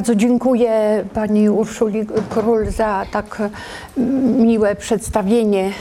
Bardzo 0.00 0.14
dziękuję 0.14 1.04
pani 1.14 1.50
Urszuli 1.50 2.06
Król 2.30 2.66
za 2.66 3.06
tak 3.12 3.42
miłe 4.36 4.74
przedstawienie. 4.74 5.72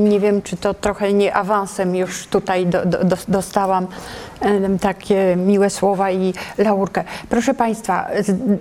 Nie 0.00 0.20
wiem, 0.20 0.42
czy 0.42 0.56
to 0.56 0.74
trochę 0.74 1.12
nie 1.12 1.34
awansem 1.34 1.96
już 1.96 2.26
tutaj 2.26 2.66
do, 2.66 2.86
do, 2.86 3.16
dostałam 3.28 3.86
takie 4.80 5.36
miłe 5.36 5.70
słowa 5.70 6.10
i 6.10 6.34
laurkę. 6.58 7.04
Proszę 7.28 7.54
Państwa, 7.54 8.08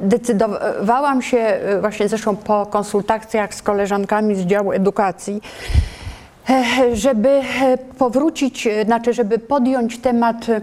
zdecydowałam 0.04 1.22
się 1.22 1.38
e, 1.38 1.82
właśnie 1.82 2.08
zresztą 2.08 2.36
po 2.36 2.66
konsultacjach 2.66 3.54
z 3.56 3.62
koleżankami 3.62 4.36
z 4.36 4.46
działu 4.46 4.72
edukacji, 4.72 5.42
e, 6.50 6.96
żeby 6.96 7.42
powrócić, 7.98 8.68
e, 8.68 8.86
znaczy, 8.86 9.14
żeby 9.14 9.40
podjąć 9.40 9.98
temat 9.98 10.50
em, 10.50 10.62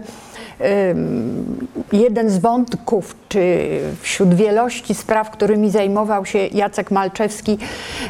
jeden 1.91 2.29
z 2.29 2.37
wątków, 2.37 3.15
czy 3.29 3.67
wśród 4.01 4.33
wielości 4.33 4.95
spraw, 4.95 5.29
którymi 5.29 5.69
zajmował 5.69 6.25
się 6.25 6.39
Jacek 6.39 6.91
Malczewski, 6.91 7.57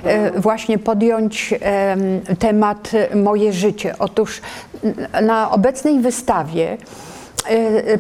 e, 0.04 0.40
właśnie 0.40 0.78
podjąć 0.78 1.54
em, 1.62 2.22
temat 2.40 2.92
Moje 3.16 3.54
życie. 3.54 3.96
Otóż 4.00 4.42
na 5.22 5.52
obecnej 5.52 6.00
wystawie 6.00 6.78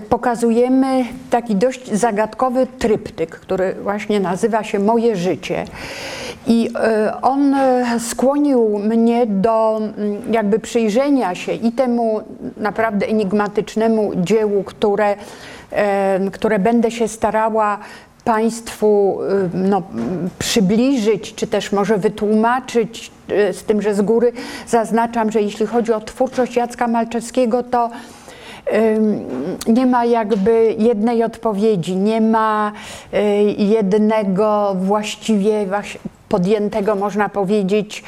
pokazujemy 0.10 1.06
taki 1.30 1.56
dość 1.56 1.92
zagadkowy 1.92 2.68
tryptyk, 2.80 3.30
który 3.30 3.76
właśnie 3.84 4.20
nazywa 4.20 4.64
się 4.64 4.80
Moje 4.80 5.16
życie. 5.16 5.66
I 6.48 6.70
e, 6.76 7.22
on 7.22 7.54
e, 7.54 8.00
skłonił 8.00 8.80
mnie 8.80 9.26
do 9.26 9.81
jakby 10.31 10.59
przyjrzenia 10.59 11.36
się 11.36 11.54
i 11.54 11.72
temu 11.72 12.22
naprawdę 12.58 13.08
enigmatycznemu 13.08 14.12
dziełu, 14.16 14.64
które, 14.64 15.16
e, 15.72 16.20
które 16.31 16.59
będę 16.59 16.92
się 16.92 17.08
starała 17.08 17.80
Państwu 18.24 19.20
no, 19.53 19.81
przybliżyć, 20.40 21.36
czy 21.36 21.48
też 21.48 21.72
może 21.72 21.98
wytłumaczyć, 21.98 23.12
z 23.52 23.64
tym, 23.64 23.81
że 23.81 23.96
z 23.96 24.02
góry 24.02 24.31
zaznaczam, 24.68 25.31
że 25.31 25.42
jeśli 25.42 25.66
chodzi 25.66 25.94
o 25.94 26.02
twórczość 26.02 26.56
Jacka 26.56 26.88
Malczewskiego, 26.88 27.64
to 27.64 27.90
nie 29.67 29.86
ma 29.86 30.06
jakby 30.06 30.75
jednej 30.78 31.23
odpowiedzi, 31.23 31.95
nie 31.95 32.22
ma 32.22 32.72
y, 33.14 33.17
jednego 33.58 34.75
właściwie 34.81 35.66
podjętego, 36.30 36.95
można 36.95 37.30
powiedzieć, 37.30 38.03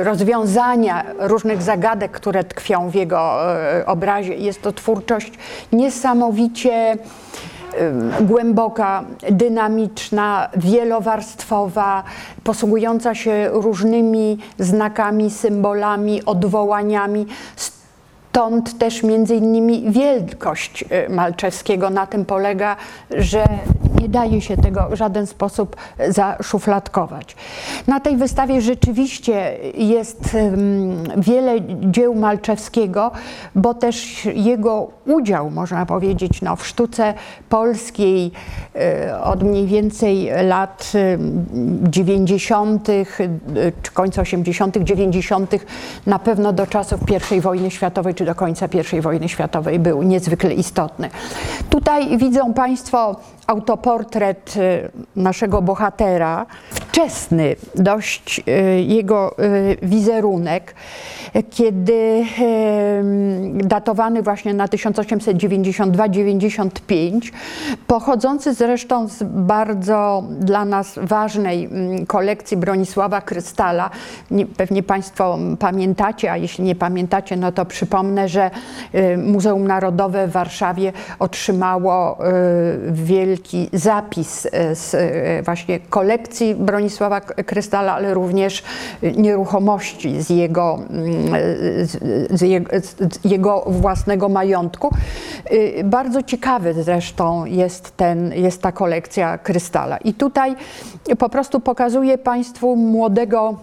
y, 0.00 0.04
rozwiązania 0.04 1.04
różnych 1.18 1.62
zagadek, 1.62 2.10
które 2.10 2.44
tkwią 2.44 2.90
w 2.90 2.94
jego 2.94 3.38
y, 3.80 3.86
obrazie. 3.86 4.34
Jest 4.34 4.62
to 4.62 4.72
twórczość 4.72 5.32
niesamowicie 5.72 6.96
głęboka, 8.20 9.04
dynamiczna, 9.30 10.48
wielowarstwowa, 10.56 12.02
posługująca 12.44 13.14
się 13.14 13.48
różnymi 13.52 14.38
znakami, 14.58 15.30
symbolami, 15.30 16.24
odwołaniami. 16.24 17.26
Stąd 18.34 18.78
też 18.78 19.02
między 19.02 19.34
innymi 19.34 19.84
wielkość 19.90 20.84
y, 21.06 21.08
Malczewskiego. 21.08 21.90
Na 21.90 22.06
tym 22.06 22.24
polega, 22.24 22.76
że 23.10 23.44
nie 24.00 24.08
daje 24.08 24.40
się 24.40 24.56
tego 24.56 24.88
w 24.90 24.94
żaden 24.94 25.26
sposób 25.26 25.76
zaszufladkować. 26.08 27.36
Na 27.86 28.00
tej 28.00 28.16
wystawie 28.16 28.60
rzeczywiście 28.60 29.58
jest 29.74 30.36
wiele 31.16 31.56
dzieł 31.80 32.14
Malczewskiego, 32.14 33.10
bo 33.54 33.74
też 33.74 34.24
jego 34.24 34.88
udział, 35.06 35.50
można 35.50 35.86
powiedzieć, 35.86 36.42
no, 36.42 36.56
w 36.56 36.66
sztuce 36.66 37.14
polskiej 37.48 38.30
y, 39.10 39.18
od 39.18 39.42
mniej 39.42 39.66
więcej 39.66 40.30
lat 40.42 40.92
y, 40.94 41.18
90., 41.82 42.88
y, 42.88 43.06
czy 43.82 43.92
końca 43.92 44.22
80., 44.22 44.76
90., 44.76 45.54
na 46.06 46.18
pewno 46.18 46.52
do 46.52 46.66
czasów 46.66 47.00
I 47.36 47.40
wojny 47.40 47.70
światowej, 47.70 48.14
czy 48.14 48.24
do 48.24 48.34
końca 48.34 48.68
I 48.98 49.00
wojny 49.00 49.28
światowej 49.28 49.78
był 49.78 50.02
niezwykle 50.02 50.54
istotny. 50.54 51.10
Tutaj 51.70 52.18
widzą 52.18 52.54
Państwo 52.54 53.16
autoportret 53.46 54.54
y, 54.56 54.90
naszego 55.16 55.62
bohatera, 55.62 56.46
wczesny 56.70 57.56
dość 57.74 58.40
y, 58.48 58.52
jego 58.82 59.38
y, 59.38 59.76
wizerunek, 59.82 60.74
kiedy 61.50 62.24
datowany 63.54 64.22
właśnie 64.22 64.54
na 64.54 64.66
1892-95, 64.66 67.32
pochodzący 67.86 68.54
zresztą 68.54 69.08
z 69.08 69.22
bardzo 69.22 70.24
dla 70.40 70.64
nas 70.64 70.98
ważnej 71.02 71.68
kolekcji 72.06 72.56
Bronisława 72.56 73.20
Krystala. 73.20 73.90
Nie, 74.30 74.46
pewnie 74.46 74.82
Państwo 74.82 75.38
pamiętacie, 75.58 76.32
a 76.32 76.36
jeśli 76.36 76.64
nie 76.64 76.74
pamiętacie, 76.74 77.36
no 77.36 77.52
to 77.52 77.64
przypomnę, 77.64 78.28
że 78.28 78.50
Muzeum 79.18 79.66
Narodowe 79.66 80.28
w 80.28 80.32
Warszawie 80.32 80.92
otrzymało 81.18 82.18
y, 82.28 82.32
wielki 83.34 83.68
zapis 83.72 84.46
y, 84.46 84.50
z 84.74 84.94
y, 84.94 85.42
właśnie 85.44 85.80
kolekcji 85.80 86.54
Bronisława 86.54 87.20
Krystala, 87.20 87.94
ale 87.94 88.14
również 88.14 88.62
y, 89.02 89.12
nieruchomości 89.12 90.22
z 90.22 90.30
jego, 90.30 90.78
mm, 90.90 91.32
z, 91.86 91.98
z, 92.30 93.24
jego, 93.24 93.64
własnego 93.66 94.28
majątku. 94.28 94.90
Bardzo 95.84 96.22
ciekawy 96.22 96.74
zresztą 96.74 97.44
jest, 97.44 97.96
ten, 97.96 98.32
jest 98.32 98.62
ta 98.62 98.72
kolekcja 98.72 99.38
Krystala. 99.38 99.96
I 99.96 100.14
tutaj 100.14 100.56
po 101.18 101.28
prostu 101.28 101.60
pokazuję 101.60 102.18
Państwu 102.18 102.76
młodego 102.76 103.56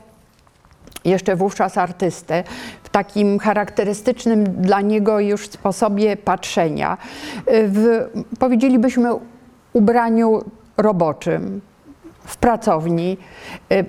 jeszcze 1.06 1.36
wówczas 1.36 1.78
artystę, 1.78 2.44
w 2.84 2.90
takim 2.90 3.40
charakterystycznym 3.40 4.44
dla 4.44 4.82
niego 4.82 5.20
już 5.20 5.48
sposobie 5.50 6.18
patrzenia, 6.18 6.98
w, 7.48 8.08
powiedzielibyśmy, 8.40 9.10
ubraniu 9.74 10.44
roboczym, 10.78 11.62
w 12.26 12.38
pracowni, 12.38 13.18
y, 13.72 13.86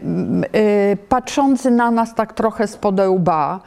y, 0.57 0.97
patrzący 1.09 1.71
na 1.71 1.91
nas 1.91 2.15
tak 2.15 2.33
trochę 2.33 2.67
z 2.67 2.79
łba, 3.09 3.61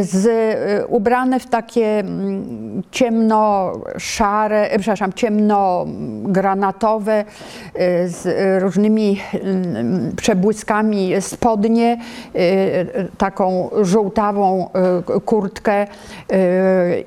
z, 0.00 0.26
y, 0.26 0.86
ubrane 0.86 1.40
w 1.40 1.46
takie 1.46 1.98
mm, 1.98 2.82
ciemno-szare, 2.90 4.68
przepraszam, 4.78 5.12
ciemno-granatowe 5.12 7.24
z 8.06 8.26
różnymi 8.62 9.20
mm, 9.32 10.12
przebłyskami 10.16 11.12
spodnie, 11.20 11.98
taką 13.18 13.70
żółtawą 13.82 14.70
kurtkę 15.24 15.86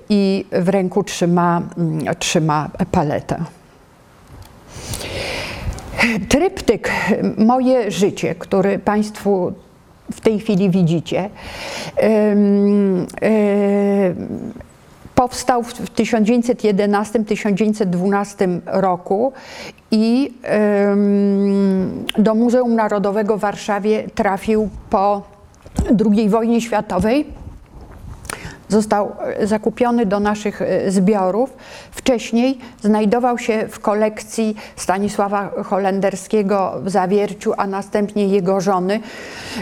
i 0.09 0.45
w 0.51 0.69
ręku 0.69 1.03
trzyma, 1.03 1.61
mm, 1.77 1.99
trzyma 2.19 2.69
paletę. 2.91 3.58
Tryptyk 6.29 6.91
Moje 7.37 7.91
życie, 7.91 8.35
który 8.35 8.79
Państwu 8.79 9.53
w 10.11 10.21
tej 10.21 10.39
chwili 10.39 10.69
widzicie, 10.69 11.29
em, 11.95 13.07
powstał 15.15 15.63
w 15.63 15.73
1911-1912 15.73 18.61
roku 18.65 19.33
i 19.91 20.33
do 22.17 22.35
Muzeum 22.35 22.75
Narodowego 22.75 23.37
w 23.37 23.39
Warszawie 23.39 24.03
trafił 24.15 24.69
po 24.89 25.23
II 26.05 26.29
wojnie 26.29 26.61
światowej. 26.61 27.38
Został 28.69 29.11
e, 29.21 29.47
zakupiony 29.47 30.05
do 30.05 30.19
naszych 30.19 30.61
e, 30.61 30.91
zbiorów. 30.91 31.57
Wcześniej 31.91 32.57
znajdował 32.81 33.37
się 33.37 33.67
w 33.69 33.79
kolekcji 33.79 34.55
Stanisława 34.75 35.51
Holenderskiego 35.63 36.73
w 36.83 36.89
Zawierciu, 36.89 37.53
a 37.57 37.67
następnie 37.67 38.27
jego 38.27 38.61
żony. 38.61 38.99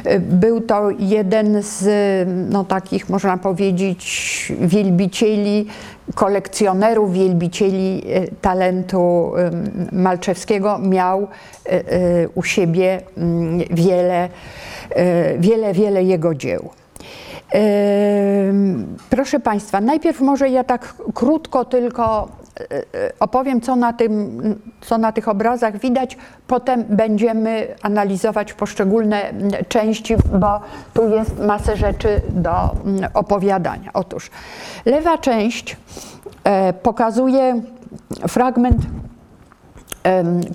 E, 0.04 0.19
Był 0.19 0.62
to 0.62 0.89
jeden 1.00 1.62
z 1.63 1.88
no, 2.50 2.63
takich, 2.63 3.09
można 3.09 3.38
powiedzieć, 3.38 4.54
wielbicieli, 4.59 5.68
kolekcjonerów, 6.15 7.13
wielbicieli 7.13 8.04
talentu 8.42 9.31
Malczewskiego. 9.92 10.77
Miał 10.77 11.27
u 12.36 12.44
siebie 12.44 13.01
mm, 13.18 13.59
wiele, 13.71 14.30
wiele, 15.39 15.74
wiele 15.74 16.04
jego 16.04 16.36
dzieł. 16.36 16.69
Proszę 19.09 19.39
Państwa, 19.39 19.81
najpierw 19.81 20.21
może 20.21 20.49
ja 20.49 20.63
tak 20.63 20.95
krótko 21.13 21.65
tylko 21.65 22.27
e, 22.59 22.71
e, 22.71 22.83
opowiem, 23.19 23.61
co 23.61 23.75
na, 23.75 23.94
tym, 23.94 24.41
co 24.81 24.97
na 24.97 25.11
tych 25.11 25.27
obrazach 25.27 25.77
widać. 25.77 26.17
Potem 26.47 26.83
będziemy 26.89 27.75
analizować 27.81 28.53
poszczególne 28.53 29.29
mm, 29.29 29.51
części, 29.67 30.15
bo 30.39 30.59
tu 30.94 31.09
jest 31.09 31.39
masę 31.39 31.77
rzeczy 31.77 32.21
do 32.29 32.51
mm, 32.85 33.09
opowiadania. 33.13 33.91
Otóż 33.94 34.29
lewa 34.85 35.17
część 35.17 35.77
e, 36.44 36.73
pokazuje 36.73 37.61
fragment 38.27 38.77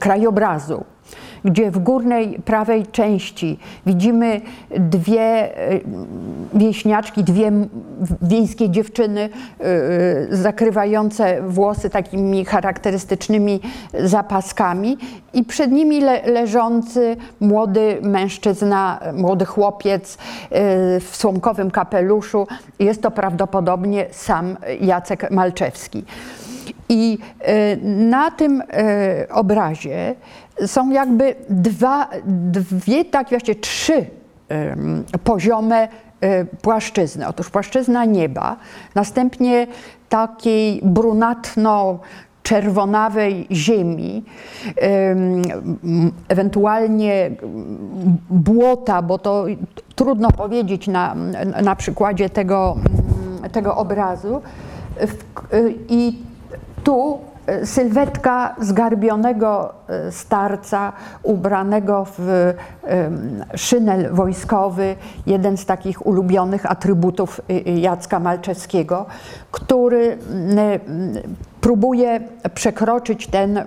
krajobrazu 0.00 0.84
gdzie 1.44 1.70
w 1.70 1.78
górnej 1.78 2.38
prawej 2.44 2.86
części 2.86 3.58
widzimy 3.86 4.40
dwie 4.70 5.58
e, 5.70 5.80
wieśniaczki, 6.54 7.24
dwie 7.24 7.52
wiejskie 8.22 8.70
dziewczyny 8.70 9.20
e, 9.60 10.36
zakrywające 10.36 11.42
włosy 11.42 11.90
takimi 11.90 12.44
charakterystycznymi 12.44 13.60
zapaskami 14.04 14.98
i 15.34 15.44
przed 15.44 15.72
nimi 15.72 16.00
le, 16.00 16.22
leżący 16.26 17.16
młody 17.40 17.98
mężczyzna, 18.02 19.00
młody 19.14 19.44
chłopiec 19.44 20.14
e, 20.14 21.00
w 21.00 21.16
słomkowym 21.16 21.70
kapeluszu. 21.70 22.46
Jest 22.78 23.02
to 23.02 23.10
prawdopodobnie 23.10 24.06
sam 24.10 24.56
Jacek 24.80 25.30
Malczewski. 25.30 26.04
I 26.88 27.18
e, 27.40 27.76
na 27.86 28.30
tym 28.30 28.62
e, 28.72 29.26
obrazie 29.30 30.14
są 30.66 30.90
jakby 30.90 31.34
dwa, 31.50 32.08
dwie, 32.54 33.04
tak 33.04 33.28
właściwie 33.28 33.60
trzy 33.60 34.06
poziome 35.24 35.88
e, 36.20 36.44
płaszczyzny. 36.44 37.26
Otóż 37.28 37.50
płaszczyzna 37.50 38.04
nieba, 38.04 38.56
następnie 38.94 39.66
takiej 40.08 40.80
brunatno 40.84 41.98
czerwonawej 42.42 43.46
ziemi, 43.50 44.24
ewentualnie 46.28 47.30
błota, 48.30 49.02
bo 49.02 49.18
to 49.18 49.44
trudno 49.94 50.30
powiedzieć 50.32 50.88
na, 50.88 51.14
na 51.62 51.76
przykładzie 51.76 52.30
tego, 52.30 52.76
tego 53.52 53.76
obrazu. 53.76 54.42
W- 55.00 55.24
I 55.88 56.18
tu 56.84 57.18
sylwetka 57.64 58.56
zgarbionego 58.60 59.74
e, 59.88 60.12
starca 60.12 60.92
ubranego 61.22 62.06
w 62.18 62.54
em, 62.82 63.44
szynel 63.54 64.14
wojskowy, 64.14 64.96
jeden 65.26 65.56
z 65.56 65.66
takich 65.66 66.06
ulubionych 66.06 66.70
atrybutów 66.70 67.40
y, 67.50 67.70
Jacka 67.70 68.20
Malczewskiego, 68.20 69.06
który 69.50 70.18
próbuje 71.60 72.20
przekroczyć 72.54 73.26
ten, 73.26 73.64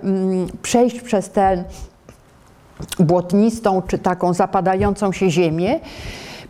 przejść 0.62 1.00
przez 1.00 1.30
ten 1.30 1.64
błotnistą 2.98 3.82
czy 3.82 3.98
taką 3.98 4.34
zapadającą 4.34 5.12
się 5.12 5.30
ziemię, 5.30 5.80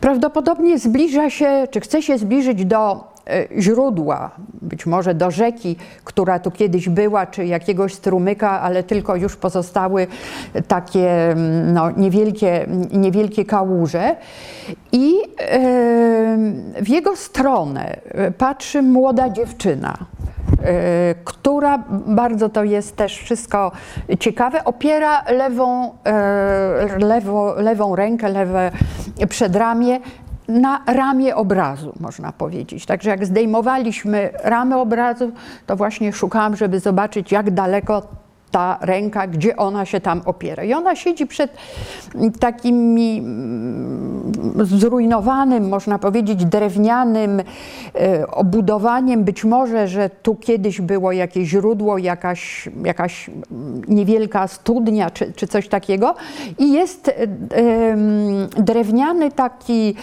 prawdopodobnie 0.01 0.79
zbliża 0.79 1.29
się, 1.29 1.67
czy 1.71 1.79
chce 1.79 2.01
się 2.01 2.17
zbliżyć 2.17 2.65
do 2.65 2.93
e, 2.93 3.16
źródła, 3.59 4.31
być 4.61 4.85
może 4.85 5.13
do 5.13 5.31
rzeki, 5.31 5.75
która 6.03 6.39
tu 6.39 6.51
kiedyś 6.51 6.89
była, 6.89 7.25
czy 7.25 7.45
jakiegoś 7.45 7.93
strumyka, 7.93 8.61
ale 8.61 8.83
tylko 8.83 9.15
już 9.15 9.35
pozostały 9.35 10.07
takie 10.67 11.31
mm, 11.31 11.73
no, 11.73 11.91
niewielkie, 11.91 12.65
niewielkie 12.93 13.45
kałuże. 13.45 14.15
I 14.91 15.15
e, 15.39 16.37
w 16.81 16.87
jego 16.87 17.15
stronę 17.15 17.97
e, 18.05 18.31
patrzy 18.31 18.81
młoda 18.81 19.29
dziewczyna 19.29 19.97
e, 20.63 21.15
która 21.23 21.83
bardzo 22.07 22.49
to 22.49 22.63
jest 22.63 22.95
też 22.95 23.17
wszystko 23.17 23.71
ciekawe, 24.19 24.63
opiera 24.63 25.23
lewą, 25.31 25.91
e, 26.05 26.97
lewo, 26.99 27.53
lewą 27.57 27.95
rękę, 27.95 28.29
lewe 28.29 28.71
przedramię 29.29 29.99
na 30.47 30.83
ramię 30.87 31.35
obrazu, 31.35 31.93
można 31.99 32.31
powiedzieć. 32.31 32.85
Także 32.85 33.09
jak 33.09 33.25
zdejmowaliśmy 33.25 34.29
ramę 34.43 34.77
obrazu, 34.77 35.31
to 35.65 35.75
właśnie 35.75 36.13
szukałam, 36.13 36.55
żeby 36.55 36.79
zobaczyć, 36.79 37.31
jak 37.31 37.51
daleko 37.51 38.26
ta 38.51 38.77
ręka, 38.81 39.27
gdzie 39.27 39.57
ona 39.57 39.85
się 39.85 39.99
tam 40.01 40.21
opiera. 40.25 40.63
I 40.63 40.73
ona 40.73 40.95
siedzi 40.95 41.27
przed 41.27 41.51
takimi 42.39 43.17
mm, 43.17 44.31
zrujnowanym, 44.65 45.69
można 45.69 45.99
powiedzieć, 45.99 46.45
drewnianym 46.45 47.39
e, 47.39 48.27
obudowaniem. 48.27 49.23
Być 49.23 49.43
może, 49.43 49.87
że 49.87 50.09
tu 50.09 50.35
kiedyś 50.35 50.81
było 50.81 51.11
jakieś 51.11 51.49
źródło, 51.49 51.97
jakaś, 51.97 52.69
jakaś 52.83 53.29
niewielka 53.87 54.47
studnia 54.47 55.09
czy, 55.09 55.33
czy 55.33 55.47
coś 55.47 55.67
takiego. 55.67 56.15
I 56.59 56.71
jest 56.71 57.07
e, 57.07 57.13
drewniany 58.63 59.31
taki, 59.31 59.95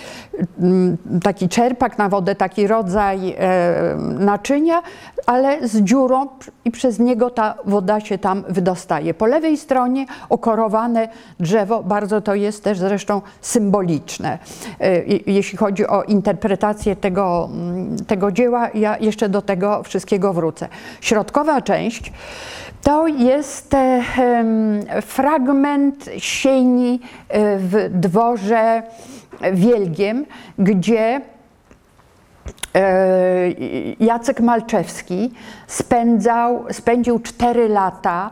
mm, 0.61 0.97
taki 1.23 1.49
czerpak 1.49 1.99
na 1.99 2.09
wodę, 2.09 2.35
taki 2.35 2.67
rodzaj 2.67 3.35
e, 3.39 3.97
naczynia, 4.19 4.83
ale 5.27 5.69
z 5.69 5.81
dziurą 5.81 6.27
i 6.65 6.71
przez 6.71 6.99
niego 6.99 7.31
ta 7.31 7.55
woda 7.65 8.01
się 8.01 8.19
tam 8.19 8.34
wydostaje. 8.49 9.15
Po 9.15 9.27
lewej 9.27 9.57
stronie 9.57 10.07
okorowane 10.29 11.09
drzewo, 11.41 11.83
bardzo 11.83 12.21
to 12.21 12.35
jest 12.35 12.65
też 12.65 12.79
zresztą 12.79 13.23
symboliczne. 13.41 14.39
E, 14.81 15.03
Jeśli 15.27 15.59
chodzi 15.59 15.87
o 15.87 16.03
interpretację 16.03 16.97
tego, 16.97 17.49
mm, 17.53 17.97
tego 18.07 18.33
dzieła, 18.33 18.69
ja 18.75 18.99
jeszcze 18.99 19.29
do 19.29 19.43
tego 19.43 19.83
wszystkiego 19.83 20.33
wrócę. 20.33 20.69
Środkowa 21.01 21.63
część 21.63 22.13
to 22.83 23.07
jest 23.07 23.75
e, 23.75 24.03
fragment 25.03 26.11
sieni 26.19 27.01
e, 27.29 27.59
w 27.59 27.89
dworze 27.91 28.83
Wielgiem, 29.53 30.27
gdzie 30.59 31.21
Jacek 34.01 34.41
Malczewski 34.41 35.33
spędzał, 35.67 36.65
spędził 36.73 37.19
cztery 37.19 37.69
lata 37.69 38.31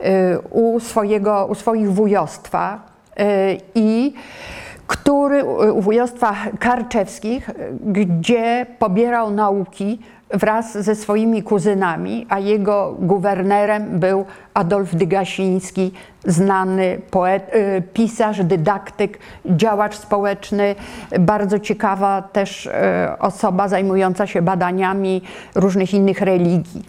e, 0.00 0.38
u, 0.38 0.80
swojego, 0.80 1.46
u 1.46 1.54
swoich 1.54 1.92
wujostwa 1.92 2.80
e, 3.16 3.56
i 3.74 4.14
który 4.86 5.44
u 5.44 5.80
wujostwa 5.80 6.34
karczewskich, 6.58 7.50
gdzie 7.80 8.66
pobierał 8.78 9.30
nauki 9.30 9.98
wraz 10.32 10.78
ze 10.78 10.94
swoimi 10.94 11.42
kuzynami, 11.42 12.26
a 12.28 12.38
jego 12.38 12.96
guwernerem 12.98 14.00
był 14.00 14.24
Adolf 14.54 14.94
Dygasiński, 14.94 15.92
znany 16.24 17.00
poet, 17.10 17.54
y, 17.54 17.82
pisarz, 17.92 18.44
dydaktyk, 18.44 19.18
działacz 19.46 19.96
społeczny, 19.96 20.74
bardzo 21.20 21.58
ciekawa 21.58 22.22
też 22.22 22.66
y, 22.66 22.70
osoba 23.18 23.68
zajmująca 23.68 24.26
się 24.26 24.42
badaniami 24.42 25.22
różnych 25.54 25.94
innych 25.94 26.20
religii. 26.20 26.84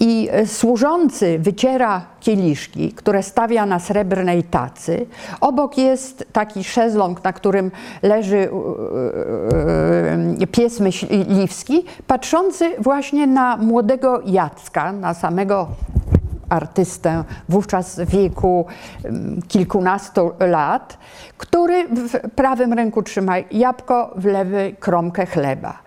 I 0.00 0.28
y, 0.42 0.46
służący 0.46 1.38
wyciera 1.38 2.02
kieliszki, 2.20 2.92
które 2.92 3.22
stawia 3.22 3.66
na 3.66 3.78
srebrnej 3.78 4.42
tacy. 4.42 5.06
Obok 5.40 5.78
jest 5.78 6.26
taki 6.32 6.64
szezlong, 6.64 7.24
na 7.24 7.32
którym 7.32 7.70
leży 8.02 8.48
pies 10.52 10.80
myśliwski, 10.80 11.84
patrzący 12.06 12.70
właśnie 12.78 13.26
na 13.26 13.56
młodego 13.56 14.22
Jacka, 14.24 14.92
na 14.92 15.14
samego 15.14 15.68
artystę 16.50 17.24
wówczas 17.48 18.00
wieku 18.00 18.66
kilkunastu 19.48 20.32
lat, 20.40 20.98
który 21.36 21.88
w 21.88 22.30
prawym 22.34 22.72
ręku 22.72 23.02
trzyma 23.02 23.34
jabłko, 23.50 24.14
w 24.16 24.24
lewej 24.24 24.76
kromkę 24.76 25.26
chleba. 25.26 25.78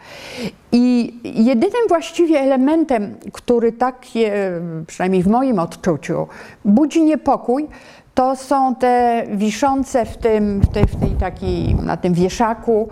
I 0.71 1.13
jedynym 1.23 1.87
właściwie 1.87 2.39
elementem, 2.39 3.15
który 3.33 3.71
takie, 3.71 4.51
przynajmniej 4.87 5.23
w 5.23 5.27
moim 5.27 5.59
odczuciu, 5.59 6.27
budzi 6.65 7.03
niepokój, 7.03 7.67
to 8.13 8.35
są 8.35 8.75
te 8.75 9.23
wiszące 9.31 10.05
w 10.05 10.17
tym, 10.17 10.61
w 10.61 10.67
tej, 10.67 10.85
w 10.85 10.99
tej 10.99 11.09
takiej, 11.09 11.75
na 11.75 11.97
tym 11.97 12.13
wieszaku 12.13 12.89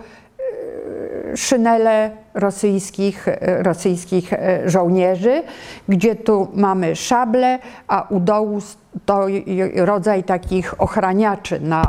szynele 1.34 2.10
rosyjskich, 2.34 3.26
rosyjskich 3.40 4.32
e, 4.32 4.70
żołnierzy, 4.70 5.42
gdzie 5.88 6.14
tu 6.14 6.48
mamy 6.54 6.96
szable, 6.96 7.58
a 7.88 8.06
u 8.10 8.20
dołu 8.20 8.58
to 9.06 9.26
rodzaj 9.74 10.24
takich 10.24 10.80
ochraniaczy 10.80 11.60
na 11.60 11.82
e, 11.82 11.88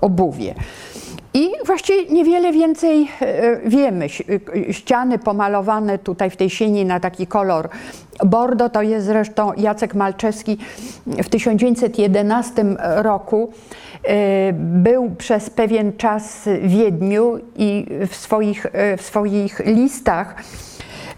obuwie. 0.00 0.54
I 1.34 1.50
właściwie 1.66 2.14
niewiele 2.14 2.52
więcej 2.52 3.08
e, 3.20 3.68
wiemy. 3.68 4.06
Ściany 4.70 5.18
pomalowane 5.18 5.98
tutaj 5.98 6.30
w 6.30 6.36
tej 6.36 6.50
sieni 6.50 6.84
na 6.84 7.00
taki 7.00 7.26
kolor 7.26 7.68
bordo, 8.26 8.68
to 8.68 8.82
jest 8.82 9.06
zresztą 9.06 9.52
Jacek 9.56 9.94
Malczewski 9.94 10.58
w 11.06 11.28
1911 11.28 12.64
roku 12.78 13.52
był 14.52 15.10
przez 15.10 15.50
pewien 15.50 15.92
czas 15.92 16.48
w 16.62 16.68
Wiedniu 16.68 17.38
i 17.56 17.86
w 18.08 18.16
swoich, 18.16 18.66
e, 18.72 18.96
w 18.96 19.02
swoich 19.02 19.60
listach 19.66 20.42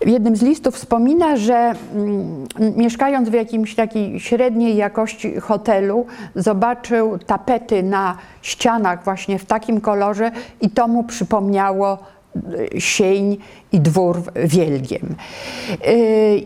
w 0.06 0.08
jednym 0.08 0.36
z 0.36 0.42
listów 0.42 0.74
wspomina, 0.74 1.36
że 1.36 1.54
mm, 1.94 2.46
mieszkając 2.76 3.28
w 3.28 3.32
jakimś 3.32 3.74
takiej 3.74 4.20
średniej 4.20 4.76
jakości 4.76 5.40
hotelu, 5.40 6.06
zobaczył 6.34 7.18
tapety 7.18 7.82
na 7.82 8.16
ścianach 8.42 9.04
właśnie 9.04 9.38
w 9.38 9.44
takim 9.44 9.80
kolorze 9.80 10.30
i 10.60 10.70
to 10.70 10.88
mu 10.88 11.04
przypomniało 11.04 11.98
sień 12.78 13.36
i 13.72 13.80
dwór 13.80 14.22
wielgiem. 14.44 15.14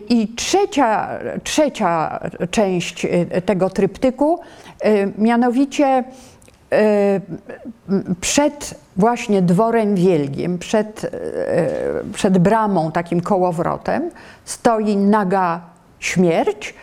I 0.09 0.27
trzecia, 0.35 1.09
trzecia 1.43 2.19
część 2.51 3.07
tego 3.45 3.69
tryptyku, 3.69 4.39
mianowicie 5.17 6.03
przed 8.21 8.75
właśnie 8.97 9.41
dworem 9.41 9.95
wielgiem, 9.95 10.57
przed, 10.57 11.11
przed 12.13 12.37
bramą, 12.37 12.91
takim 12.91 13.21
kołowrotem, 13.21 14.11
stoi 14.45 14.97
naga 14.97 15.61
śmierć, 15.99 16.73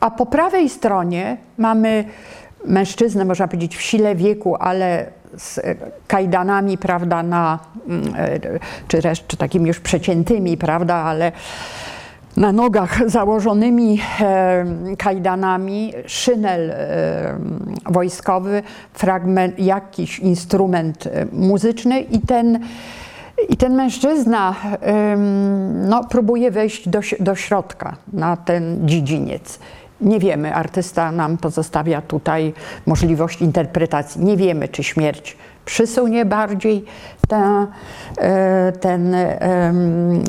a 0.00 0.10
po 0.10 0.26
prawej 0.26 0.68
stronie 0.68 1.36
mamy 1.58 2.04
mężczyznę, 2.64 3.24
można 3.24 3.48
powiedzieć, 3.48 3.76
w 3.76 3.82
sile 3.82 4.14
wieku, 4.14 4.56
ale 4.56 5.06
z 5.36 5.60
kajdanami, 6.06 6.78
prawda, 6.78 7.22
na, 7.22 7.58
czy, 8.88 9.02
też, 9.02 9.26
czy 9.26 9.36
takimi 9.36 9.68
już 9.68 9.80
przeciętymi, 9.80 10.56
prawda, 10.56 10.94
ale 10.94 11.32
na 12.40 12.52
nogach 12.52 13.10
założonymi 13.10 14.00
e, 14.20 14.64
kajdanami, 14.98 15.92
szynel 16.06 16.70
e, 16.70 17.38
wojskowy, 17.86 18.62
fragment, 18.92 19.58
jakiś 19.58 20.18
instrument 20.18 21.06
e, 21.06 21.26
muzyczny 21.32 22.00
i 22.00 22.20
ten, 22.20 22.58
i 23.48 23.56
ten 23.56 23.74
mężczyzna 23.74 24.54
no, 25.88 26.04
próbuje 26.04 26.50
wejść 26.50 26.88
do, 26.88 27.00
do 27.20 27.34
środka 27.34 27.96
na 28.12 28.36
ten 28.36 28.88
dziedziniec. 28.88 29.58
Nie 30.00 30.18
wiemy, 30.18 30.54
artysta 30.54 31.12
nam 31.12 31.38
pozostawia 31.38 32.02
tutaj 32.02 32.52
możliwość 32.86 33.42
interpretacji. 33.42 34.24
Nie 34.24 34.36
wiemy, 34.36 34.68
czy 34.68 34.82
śmierć 34.82 35.36
przysunie 35.64 36.24
bardziej 36.24 36.84
ten, 37.28 37.66
ten 38.80 39.16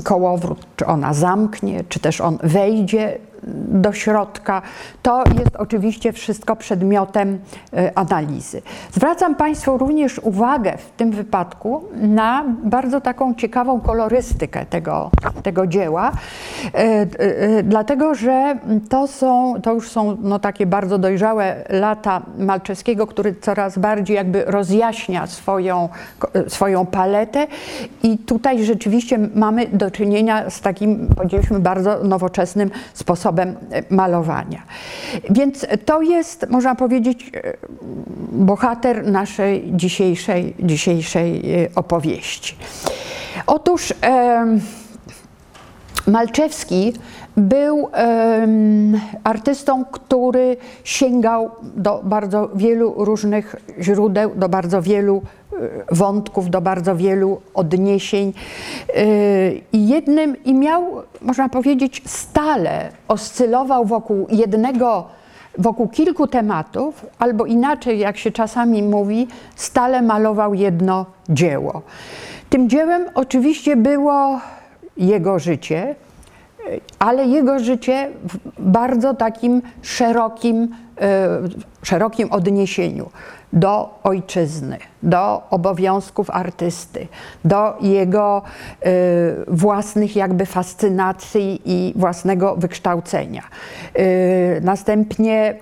kołowrót, 0.04 0.66
czy 0.76 0.86
ona 0.86 1.14
zamknie, 1.14 1.84
czy 1.90 2.00
też 2.00 2.22
on 2.22 2.38
wejdzie 2.44 3.18
do 3.44 3.94
środka. 3.94 4.62
To 5.02 5.24
jest 5.40 5.56
oczywiście 5.56 6.14
wszystko 6.14 6.56
przedmiotem 6.56 7.40
e, 7.74 7.98
analizy. 7.98 8.62
Zwracam 8.92 9.36
Państwu 9.36 9.78
również 9.78 10.20
uwagę 10.20 10.78
w 10.78 10.92
tym 10.98 11.12
wypadku 11.12 11.84
na 11.94 12.46
bardzo 12.64 13.02
taką 13.02 13.36
ciekawą 13.36 13.82
kolorystykę 13.82 14.66
tego, 14.66 15.12
tego 15.44 15.68
dzieła, 15.68 16.12
e, 16.12 16.78
e, 16.78 17.64
dlatego 17.64 18.16
że 18.16 18.60
to, 18.90 19.08
są, 19.08 19.54
to 19.64 19.74
już 19.74 19.90
są 19.90 20.18
no, 20.22 20.40
takie 20.40 20.66
bardzo 20.66 20.98
dojrzałe 20.98 21.64
lata 21.70 22.22
Malczewskiego, 22.38 23.08
który 23.08 23.36
coraz 23.36 23.78
bardziej 23.78 24.16
jakby 24.16 24.44
rozjaśnia 24.46 25.28
swoją, 25.28 25.90
swoją 26.48 26.86
paletę 26.86 27.48
i 28.04 28.18
tutaj 28.18 28.66
rzeczywiście 28.66 29.20
mamy 29.36 29.68
do 29.68 29.92
czynienia 29.92 30.50
z 30.50 30.62
takim, 30.62 31.08
powiedzieliśmy, 31.16 31.60
bardzo 31.60 32.04
nowoczesnym 32.04 32.72
sposobem 32.94 33.31
sposobem 33.32 33.56
e, 33.72 33.84
malowania. 33.96 34.62
Więc 35.30 35.66
to 35.86 36.02
jest, 36.02 36.46
można 36.50 36.76
powiedzieć, 36.76 37.32
e, 37.34 37.54
bohater 38.32 39.08
naszej 39.08 39.72
dzisiejszej, 39.74 40.56
dzisiejszej 40.60 41.54
e, 41.64 41.70
opowieści. 41.76 42.56
Otóż 43.48 43.94
Malczewski 46.08 46.94
był 47.38 47.90
artystą, 49.24 49.86
który 49.86 50.58
sięgał 50.84 51.52
do 51.76 52.02
bardzo 52.04 52.50
wielu 52.56 53.06
różnych 53.06 53.56
źródeł, 53.80 54.32
do 54.36 54.50
bardzo 54.50 54.82
wielu 54.82 55.22
wątków, 55.92 56.50
do 56.50 56.62
bardzo 56.62 56.96
wielu 56.96 57.42
odniesień. 57.54 58.34
I 59.74 59.88
jednym, 59.88 60.44
i 60.44 60.54
miał, 60.54 60.84
można 61.22 61.50
powiedzieć, 61.50 62.02
stale 62.06 62.90
oscylował 63.08 63.86
wokół 63.86 64.28
jednego, 64.30 65.06
wokół 65.58 65.88
kilku 65.88 66.28
tematów, 66.28 67.06
albo 67.20 67.46
inaczej, 67.46 68.00
jak 68.00 68.18
się 68.18 68.32
czasami 68.32 68.84
mówi, 68.84 69.28
stale 69.56 70.02
malował 70.02 70.54
jedno 70.54 71.06
dzieło. 71.30 71.82
Tym 72.50 72.70
dziełem 72.70 73.06
oczywiście 73.16 73.76
było 73.76 74.40
jego 74.98 75.40
życie, 75.40 75.96
ale 77.00 77.26
jego 77.26 77.60
życie 77.60 78.10
w 78.24 78.38
bardzo 78.60 79.14
takim 79.14 79.62
szerokim, 79.82 80.76
e, 81.02 81.28
szerokim 81.84 82.32
odniesieniu 82.32 83.10
do 83.54 84.00
ojczyzny, 84.04 84.78
do 85.04 85.44
obowiązków 85.50 86.30
artysty, 86.30 87.08
do 87.46 87.78
jego 87.82 88.42
y, 88.86 88.90
własnych 89.48 90.16
jakby 90.16 90.46
fascynacji 90.46 91.62
i 91.66 91.94
własnego 91.96 92.56
wykształcenia. 92.56 93.44
Y, 94.00 94.62
następnie 94.64 95.56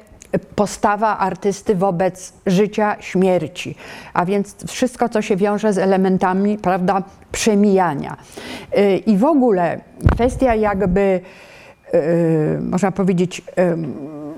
postawa 0.55 1.17
artysty 1.17 1.75
wobec 1.75 2.33
życia, 2.45 2.95
śmierci, 3.00 3.75
a 4.13 4.25
więc 4.25 4.55
wszystko, 4.67 5.09
co 5.09 5.21
się 5.21 5.36
wiąże 5.36 5.74
z 5.74 5.77
elementami, 5.77 6.57
prawda, 6.57 7.03
przemijania. 7.31 8.17
Y, 8.77 8.98
I 8.98 9.17
w 9.17 9.25
ogóle 9.25 9.81
kwestia 10.12 10.55
jakby, 10.55 11.21
można 12.62 12.91
powiedzieć, 12.91 13.41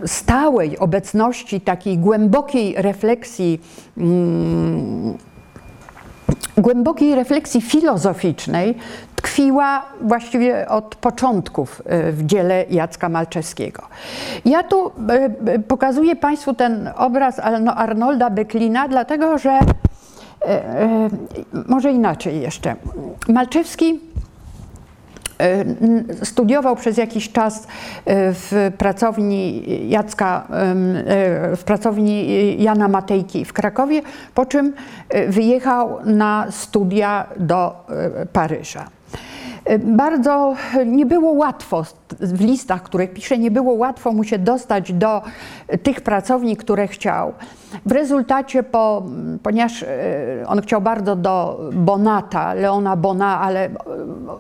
stałej 0.06 0.78
obecności, 0.78 1.62
takiej 1.62 1.98
głębokiej 1.98 2.74
refleksji, 2.78 3.62
mm, 3.98 5.18
głębokiej 6.58 7.16
refleksji 7.16 7.62
filozoficznej 7.62 8.76
tkwiła 9.16 9.86
właściwie 10.02 10.70
od 10.70 10.96
początków 10.96 11.82
e, 11.86 12.12
w 12.12 12.26
dziele 12.26 12.66
Jacka 12.70 13.10
Malczewskiego. 13.10 13.84
Ja 14.46 14.64
tu 14.64 14.88
e, 14.88 14.92
e, 15.54 15.60
pokazuję 15.60 16.16
Państwu 16.16 16.54
ten 16.54 16.90
obraz 16.96 17.40
Arnolda 17.76 18.30
Beklina, 18.30 18.88
dlatego 18.88 19.38
że 19.38 19.60
może 21.68 21.92
inaczej 21.92 22.42
jeszcze. 22.42 22.76
Malczewski 23.28 24.00
studiował 26.24 26.76
przez 26.76 26.98
jakiś 26.98 27.32
czas 27.32 27.64
e, 27.64 27.68
w 28.34 28.72
pracowni 28.78 29.64
Jacka, 29.90 30.48
e, 30.50 31.56
w 31.56 31.64
pracowni 31.66 32.28
Jana 32.64 32.88
Matejki 32.88 33.46
w 33.46 33.54
Krakowie, 33.54 34.02
po 34.36 34.46
czym 34.46 34.74
wyjechał 35.28 35.98
na 36.06 36.48
studia 36.50 37.26
do 37.38 37.86
Paryża. 38.34 38.86
Bardzo 39.80 40.56
nie 40.86 41.06
było 41.06 41.32
łatwo 41.32 41.84
w 42.20 42.42
listach, 42.42 42.84
które 42.84 43.08
pisze, 43.08 43.38
nie 43.38 43.52
było 43.52 43.74
łatwo 43.74 44.12
mu 44.12 44.24
się 44.24 44.40
dostać 44.40 44.94
do 44.94 45.22
tych 45.84 46.02
pracowni, 46.02 46.58
które 46.58 46.88
chciał. 46.88 47.34
W 47.86 47.92
rezultacie, 47.92 48.64
po, 48.64 49.04
ponieważ 49.44 49.84
e, 49.84 49.88
on 50.48 50.62
chciał 50.62 50.82
bardzo 50.82 51.16
do 51.16 51.60
Bonata, 51.74 52.54
Leona 52.54 52.96
Bona, 52.96 53.40
ale 53.42 53.70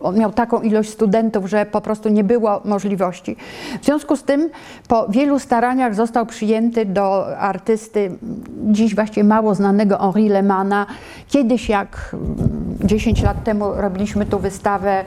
on 0.01 0.17
miał 0.17 0.31
taką 0.31 0.61
ilość 0.61 0.89
studentów, 0.89 1.49
że 1.49 1.65
po 1.65 1.81
prostu 1.81 2.09
nie 2.09 2.23
było 2.23 2.61
możliwości. 2.65 3.35
W 3.81 3.85
związku 3.85 4.15
z 4.15 4.23
tym, 4.23 4.49
po 4.87 5.07
wielu 5.09 5.39
staraniach 5.39 5.95
został 5.95 6.25
przyjęty 6.25 6.85
do 6.85 7.37
artysty, 7.37 8.11
dziś 8.63 8.95
właściwie 8.95 9.23
mało 9.23 9.55
znanego 9.55 9.97
Henri 9.97 10.29
Lemana. 10.29 10.85
Kiedyś, 11.27 11.69
jak 11.69 12.15
10 12.83 13.23
lat 13.23 13.43
temu 13.43 13.73
robiliśmy 13.75 14.25
tu 14.25 14.39
wystawę 14.39 15.03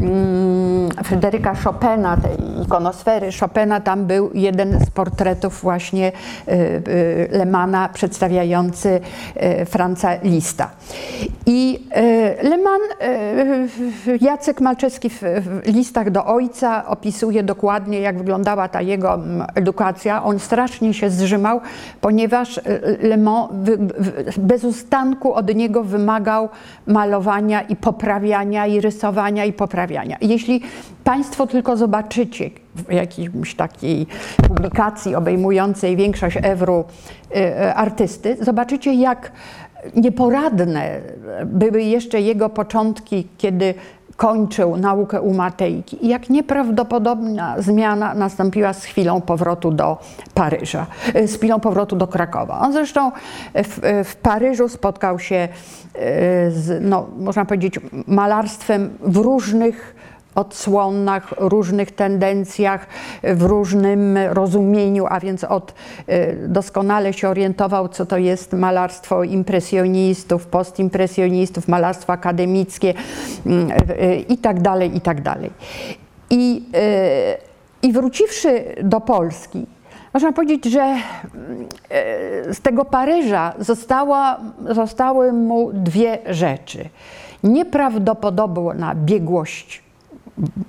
mm, 0.00 0.88
Fryderyka 1.04 1.54
Chopina, 1.54 1.97
tej 1.98 2.62
ikonosfery 2.62 3.28
Chopina, 3.40 3.80
tam 3.80 4.06
był 4.06 4.30
jeden 4.34 4.80
z 4.84 4.90
portretów 4.90 5.60
właśnie 5.62 6.12
y, 6.48 6.52
y, 6.52 7.28
Lemana 7.32 7.88
przedstawiający 7.88 9.00
y, 9.60 9.64
Franca 9.66 10.14
Lista. 10.22 10.70
I 11.46 11.88
Leman, 12.42 12.80
Jacek 14.20 14.60
Malczewski 14.60 15.10
w 15.10 15.22
listach 15.66 16.10
do 16.10 16.26
ojca 16.26 16.86
opisuje 16.86 17.42
dokładnie, 17.42 18.00
jak 18.00 18.18
wyglądała 18.18 18.68
ta 18.68 18.82
jego 18.82 19.14
mm, 19.14 19.46
edukacja. 19.54 20.24
On 20.24 20.38
strasznie 20.38 20.94
się 20.94 21.10
zrzymał, 21.10 21.60
ponieważ 22.00 22.60
Leman 23.02 23.64
bez 24.38 24.64
ustanku 24.64 25.34
od 25.34 25.54
niego 25.54 25.84
wymagał 25.84 26.48
malowania 26.86 27.62
i 27.62 27.76
poprawiania, 27.76 28.66
i 28.66 28.80
rysowania, 28.80 29.44
i 29.44 29.52
poprawiania. 29.52 30.16
Jeśli 30.20 30.62
Państwo 31.08 31.46
tylko 31.46 31.76
zobaczycie 31.76 32.50
w 32.74 32.92
jakiejś 32.92 33.54
takiej 33.54 34.06
publikacji 34.48 35.14
obejmującej 35.14 35.96
większość 35.96 36.38
Ewru 36.42 36.84
y, 37.36 37.74
artysty, 37.74 38.36
zobaczycie 38.40 38.94
jak 38.94 39.32
nieporadne 39.96 41.00
były 41.44 41.82
jeszcze 41.82 42.20
jego 42.20 42.48
początki, 42.48 43.28
kiedy 43.38 43.74
kończył 44.16 44.76
naukę 44.76 45.20
u 45.20 45.34
Matejki. 45.34 46.06
I 46.06 46.08
jak 46.08 46.30
nieprawdopodobna 46.30 47.54
zmiana 47.58 48.14
nastąpiła 48.14 48.72
z 48.72 48.84
chwilą 48.84 49.20
powrotu 49.20 49.70
do 49.70 49.98
Paryża, 50.34 50.86
z 51.26 51.36
chwilą 51.36 51.60
powrotu 51.60 51.96
do 51.96 52.06
Krakowa. 52.06 52.60
On 52.60 52.72
zresztą 52.72 53.12
w, 53.54 54.04
w 54.04 54.16
Paryżu 54.16 54.68
spotkał 54.68 55.18
się 55.18 55.48
z, 56.48 56.82
no, 56.84 57.06
można 57.18 57.44
powiedzieć, 57.44 57.80
malarstwem 58.06 58.90
w 59.00 59.16
różnych 59.16 59.94
odsłonach, 60.38 61.34
różnych 61.36 61.90
tendencjach, 61.90 62.86
w 63.22 63.42
różnym 63.42 64.18
rozumieniu, 64.18 65.06
a 65.08 65.20
więc 65.20 65.44
od 65.44 65.74
y, 66.08 66.36
doskonale 66.48 67.12
się 67.12 67.28
orientował, 67.28 67.88
co 67.88 68.06
to 68.06 68.16
jest 68.18 68.52
malarstwo 68.52 69.24
impresjonistów, 69.24 70.46
postimpresjonistów, 70.46 71.68
malarstwo 71.68 72.12
akademickie 72.12 72.94
mm, 73.46 73.70
y, 73.70 74.24
i 74.28 74.38
tak 74.38 74.60
dalej, 74.60 74.96
i 74.96 75.00
tak 75.00 75.22
dalej. 75.22 75.50
I, 76.30 76.62
y, 77.82 77.88
i 77.88 77.92
wróciwszy 77.92 78.64
do 78.82 79.00
Polski, 79.00 79.66
można 80.14 80.32
powiedzieć, 80.32 80.64
że 80.64 80.96
z 82.52 82.60
tego 82.60 82.84
Paryża 82.84 83.52
została, 83.58 84.40
zostały 84.70 85.32
mu 85.32 85.70
dwie 85.72 86.18
rzeczy. 86.26 86.88
Nieprawdopodobna 87.42 88.94
biegłość 88.94 89.82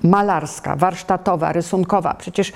malarska, 0.03 0.75
warsztatowa, 0.75 1.51
rysunkowa. 1.51 2.13
Przecież 2.13 2.53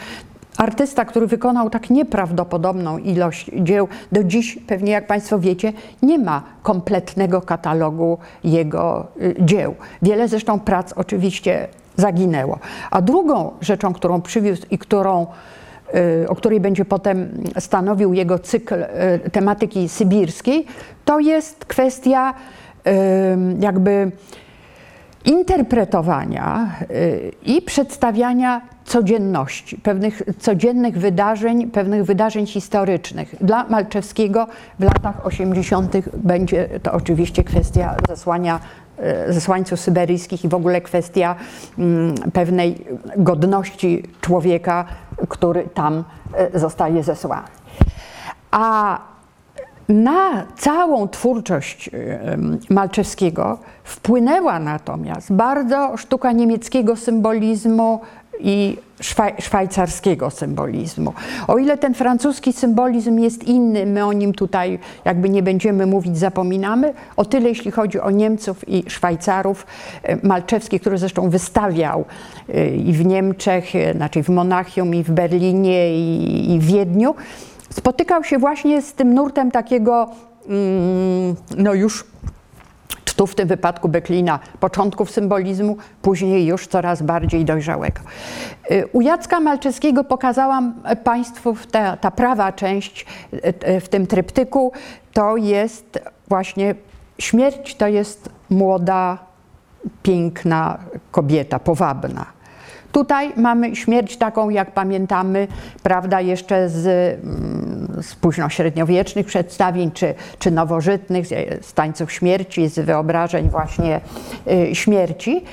artysta, 0.58 1.06
który 1.06 1.28
wykonał 1.28 1.70
tak 1.70 1.90
nieprawdopodobną 1.90 2.98
ilość 2.98 3.52
dzieł, 3.60 3.88
do 4.12 4.24
dziś 4.24 4.60
pewnie, 4.68 4.92
jak 4.92 5.08
Państwo 5.08 5.40
wiecie, 5.40 5.74
nie 6.02 6.20
ma 6.20 6.44
kompletnego 6.64 7.42
katalogu 7.42 8.18
jego 8.44 9.08
y, 9.22 9.36
dzieł. 9.40 9.76
Wiele 10.02 10.28
zresztą 10.28 10.60
prac 10.60 10.94
oczywiście 10.94 11.68
zaginęło. 11.96 12.60
A 12.92 13.02
drugą 13.02 13.52
rzeczą, 13.62 13.94
którą 13.94 14.22
przywiózł 14.22 14.64
i 14.72 14.78
którą 14.78 15.28
y, 16.24 16.30
o 16.30 16.36
której 16.36 16.60
będzie 16.60 16.86
potem 16.86 17.44
stanowił 17.60 18.14
jego 18.14 18.40
cykl 18.40 18.76
y, 19.26 19.30
tematyki 19.30 19.90
sybirskiej, 19.90 20.66
to 21.06 21.20
jest 21.20 21.66
kwestia 21.66 22.34
jakby 23.60 24.12
interpretowania 25.26 26.70
y, 26.92 27.32
i 27.46 27.62
przedstawiania 27.62 28.62
codzienności, 28.86 29.78
pewnych 29.78 30.22
codziennych 30.40 30.98
wydarzeń, 30.98 31.72
pewnych 31.72 32.04
wydarzeń 32.04 32.48
historycznych. 32.48 33.36
Dla 33.42 33.64
Malczewskiego 33.70 34.48
w 34.80 34.84
latach 34.84 35.26
80. 35.26 35.94
będzie 36.18 36.70
to 36.84 36.94
oczywiście 36.94 37.44
kwestia 37.44 37.96
zesłania 38.10 38.60
y, 39.30 39.34
zesłańców 39.34 39.80
syberyjskich 39.80 40.46
i 40.46 40.50
w 40.50 40.54
ogóle 40.54 40.82
kwestia 40.82 41.36
mm, 41.78 42.16
pewnej 42.34 42.86
godności 43.18 44.04
człowieka, 44.22 44.86
który 45.30 45.64
tam 45.64 46.04
y, 46.56 46.60
zostaje 46.60 47.04
zesłany. 47.04 47.48
A 48.52 49.00
na 49.90 50.46
całą 50.58 51.08
twórczość 51.08 51.90
Malczewskiego 52.70 53.58
wpłynęła 53.84 54.60
natomiast 54.60 55.34
bardzo 55.34 55.98
sztuka 55.98 56.32
niemieckiego 56.32 56.96
symbolizmu 56.96 58.00
i 58.40 58.78
szwaj, 59.02 59.34
szwajcarskiego 59.40 60.30
symbolizmu. 60.30 61.14
O 61.48 61.58
ile 61.58 61.78
ten 61.78 61.94
francuski 61.94 62.54
symbolizm 62.54 63.20
jest 63.20 63.44
inny, 63.44 63.86
my 63.86 64.06
o 64.06 64.14
nim 64.14 64.34
tutaj 64.34 64.80
jakby 65.06 65.30
nie 65.30 65.44
będziemy 65.44 65.86
mówić, 65.86 66.18
zapominamy, 66.18 66.94
o 67.18 67.26
tyle 67.26 67.50
jeśli 67.50 67.72
chodzi 67.72 68.00
o 68.00 68.12
Niemców 68.12 68.70
i 68.70 68.84
Szwajcarów, 68.88 69.66
Malczewski, 70.24 70.80
który 70.80 70.98
zresztą 70.98 71.30
wystawiał 71.30 72.06
y, 72.50 72.68
i 72.76 72.94
w 72.94 73.06
Niemczech, 73.06 73.76
y, 73.76 73.94
znaczy 73.96 74.24
w 74.24 74.30
Monachium, 74.30 74.96
i 74.96 75.04
w 75.04 75.12
Berlinie, 75.12 75.98
i 76.56 76.60
w 76.60 76.66
Wiedniu, 76.66 77.16
spotykał 77.74 78.24
się 78.24 78.38
właśnie 78.38 78.82
z 78.82 78.94
tym 78.94 79.14
nurtem 79.14 79.52
takiego, 79.52 80.10
mm, 80.48 81.36
no 81.58 81.74
już 81.74 82.06
tu 83.16 83.28
w 83.28 83.36
tym 83.36 83.48
wypadku 83.48 83.90
Beklina 83.90 84.40
początków 84.60 85.12
symbolizmu, 85.12 85.78
później 86.02 86.46
już 86.46 86.68
coraz 86.68 87.02
bardziej 87.02 87.46
dojrzałego. 87.46 88.00
Y, 88.72 88.88
u 88.94 89.02
Jacka 89.02 89.40
Malczewskiego 89.40 90.04
pokazałam 90.04 90.74
Państwu 91.04 91.56
ta, 91.72 91.98
ta 91.98 92.12
prawa 92.12 92.52
część 92.52 93.06
y, 93.34 93.54
y, 93.70 93.80
w 93.80 93.90
tym 93.90 94.08
tryptyku, 94.08 94.72
to 95.14 95.38
jest 95.38 96.00
właśnie 96.28 96.76
śmierć, 97.20 97.76
to 97.76 97.88
jest 97.88 98.30
młoda, 98.50 99.18
piękna 100.04 100.78
kobieta, 101.12 101.60
powabna. 101.60 102.26
Tutaj 102.94 103.34
mamy 103.38 103.76
śmierć 103.76 104.18
taką, 104.18 104.50
jak 104.50 104.72
pamiętamy, 104.72 105.48
prawda, 105.84 106.22
jeszcze 106.22 106.70
z, 106.70 106.88
mm, 107.24 108.04
z 108.04 108.16
późnośredniowiecznych 108.16 109.26
przedstawień, 109.26 109.92
czy, 109.92 110.14
czy 110.40 110.52
nowożytnych, 110.52 111.28
z 111.62 111.74
tańców 111.74 112.12
śmierci, 112.12 112.68
z 112.68 112.80
wyobrażeń 112.80 113.50
właśnie 113.50 114.02
y, 114.72 114.76
śmierci. 114.76 115.44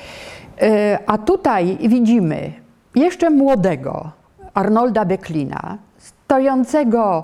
Y, 0.61 0.97
a 1.05 1.17
tutaj 1.17 1.77
widzimy 1.87 2.53
jeszcze 2.95 3.29
młodego 3.29 4.11
Arnolda 4.53 5.05
Beklina, 5.05 5.77
stojącego 5.97 7.23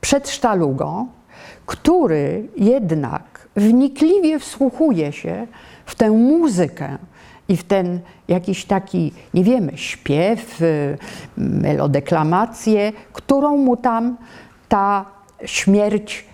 przed 0.00 0.30
sztalugą, 0.30 1.06
który 1.66 2.48
jednak 2.56 3.48
wnikliwie 3.56 4.38
wsłuchuje 4.38 5.12
się 5.12 5.46
w 5.86 5.94
tę 5.94 6.10
muzykę, 6.10 6.98
i 7.48 7.56
w 7.56 7.64
ten 7.64 8.00
jakiś 8.28 8.64
taki, 8.64 9.12
nie 9.34 9.44
wiemy, 9.44 9.72
śpiew, 9.74 10.62
y, 10.62 10.98
melodeklamację, 11.36 12.92
którą 13.12 13.56
mu 13.56 13.76
tam 13.76 14.16
ta 14.68 15.04
śmierć 15.44 16.24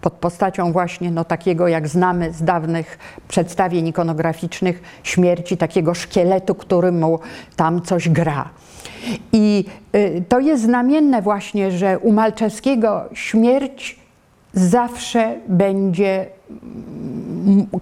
pod 0.00 0.12
postacią 0.12 0.72
właśnie 0.72 1.10
no, 1.10 1.24
takiego, 1.24 1.68
jak 1.68 1.88
znamy 1.88 2.32
z 2.32 2.42
dawnych 2.42 2.98
przedstawień 3.28 3.86
ikonograficznych, 3.86 4.82
śmierci, 5.02 5.56
takiego 5.56 5.94
szkieletu, 5.94 6.54
który 6.54 6.92
mu 6.92 7.18
tam 7.56 7.82
coś 7.82 8.08
gra. 8.08 8.48
I 9.32 9.64
y, 9.94 10.24
to 10.28 10.40
jest 10.40 10.62
znamienne 10.62 11.22
właśnie, 11.22 11.70
że 11.70 11.98
u 11.98 12.12
Malczewskiego 12.12 13.04
śmierć 13.12 13.98
zawsze 14.54 15.34
będzie 15.48 16.26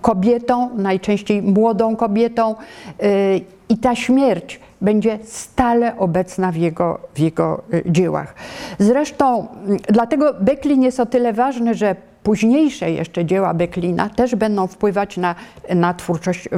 kobietą, 0.00 0.70
najczęściej 0.76 1.42
młodą 1.42 1.96
kobietą, 1.96 2.54
y, 3.02 3.40
i 3.68 3.78
ta 3.78 3.94
śmierć 3.94 4.60
będzie 4.80 5.18
stale 5.24 5.98
obecna 5.98 6.52
w 6.52 6.56
jego, 6.56 6.98
w 7.14 7.18
jego 7.18 7.62
y, 7.74 7.82
dziełach. 7.86 8.34
Zresztą 8.78 9.46
dlatego 9.88 10.34
Beklin 10.40 10.82
jest 10.82 11.00
o 11.00 11.06
tyle 11.06 11.32
ważny, 11.32 11.74
że 11.74 11.96
późniejsze 12.24 12.90
jeszcze 12.90 13.24
dzieła 13.24 13.54
Beklina 13.54 14.08
też 14.08 14.34
będą 14.34 14.66
wpływać 14.66 15.16
na, 15.16 15.34
na 15.74 15.94
twórczość 15.94 16.48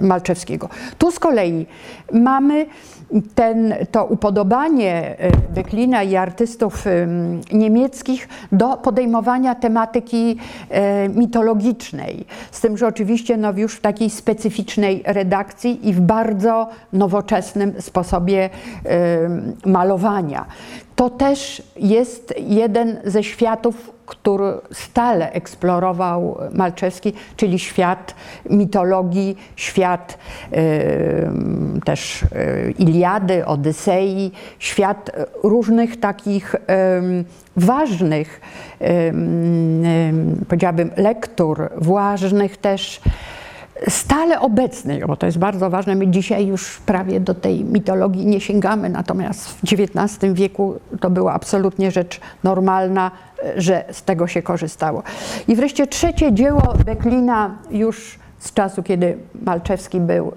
Malczewskiego. 0.00 0.68
Tu 0.98 1.10
z 1.10 1.18
kolei 1.18 1.66
mamy 2.12 2.66
ten, 3.34 3.74
to 3.90 4.04
upodobanie 4.04 5.18
e, 5.18 5.30
Beklina 5.54 6.02
i 6.02 6.16
artystów 6.16 6.84
niemieckich 7.52 8.28
do 8.52 8.76
podejmowania 8.76 9.54
tematyki 9.54 10.36
e, 10.70 11.08
mitologicznej. 11.08 12.24
Z 12.50 12.60
tym, 12.60 12.78
że 12.78 12.86
oczywiście 12.86 13.36
no, 13.36 13.52
już 13.56 13.74
w 13.74 13.80
takiej 13.80 14.10
specyficznej 14.10 15.02
redakcji 15.06 15.88
i 15.88 15.92
w 15.92 16.00
bardzo 16.00 16.68
nowoczesnym 16.92 17.72
sposobie 17.78 18.50
malowania. 19.66 20.46
To 20.96 21.10
też 21.10 21.62
jest 21.76 22.34
jeden 22.38 23.00
ze 23.04 23.22
światów, 23.22 23.90
który 24.06 24.52
stale 24.72 25.32
eksplorował 25.32 26.38
Malczewski, 26.52 27.12
czyli 27.36 27.58
świat 27.58 28.14
mitologii, 28.50 29.36
świat 29.56 30.18
y, 30.52 30.56
też 31.84 32.22
y, 32.22 32.74
Iliady, 32.78 33.46
Odysei, 33.46 34.30
świat 34.58 35.10
różnych 35.42 36.00
takich 36.00 36.54
y, 36.54 36.58
ważnych, 37.56 38.40
powiedziałabym, 40.48 40.90
lektur, 40.96 41.70
ważnych 41.76 42.56
też 42.56 43.00
stale 43.88 44.40
obecnej, 44.40 45.00
bo 45.06 45.16
to 45.16 45.26
jest 45.26 45.38
bardzo 45.38 45.70
ważne, 45.70 45.94
my 45.94 46.08
dzisiaj 46.08 46.46
już 46.46 46.78
prawie 46.78 47.20
do 47.20 47.34
tej 47.34 47.64
mitologii 47.64 48.26
nie 48.26 48.40
sięgamy, 48.40 48.88
natomiast 48.88 49.48
w 49.48 49.62
XIX 49.72 50.32
wieku 50.32 50.74
to 51.00 51.10
była 51.10 51.32
absolutnie 51.32 51.90
rzecz 51.90 52.20
normalna, 52.44 53.10
że 53.56 53.84
z 53.92 54.02
tego 54.02 54.26
się 54.26 54.42
korzystało. 54.42 55.02
I 55.48 55.56
wreszcie 55.56 55.86
trzecie 55.86 56.32
dzieło 56.32 56.74
Beklina 56.84 57.50
już 57.70 58.18
z 58.38 58.52
czasu, 58.52 58.82
kiedy 58.82 59.16
Malczewski 59.42 60.00
był 60.00 60.26
e, 60.26 60.32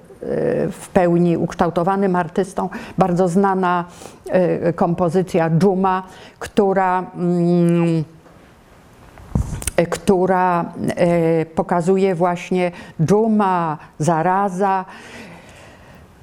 w 0.72 0.90
pełni 0.94 1.38
ukształtowanym 1.38 2.16
artystą, 2.16 2.70
bardzo 2.98 3.28
znana 3.28 3.86
e, 4.30 4.74
kompozycja 4.74 5.50
Dżuma, 5.50 6.04
która 6.40 7.12
mm, 7.16 8.00
e, 8.00 8.19
która 9.86 10.74
e, 10.96 11.46
pokazuje 11.46 12.16
właśnie 12.16 12.72
dżuma, 13.02 13.78
zaraza. 14.00 14.86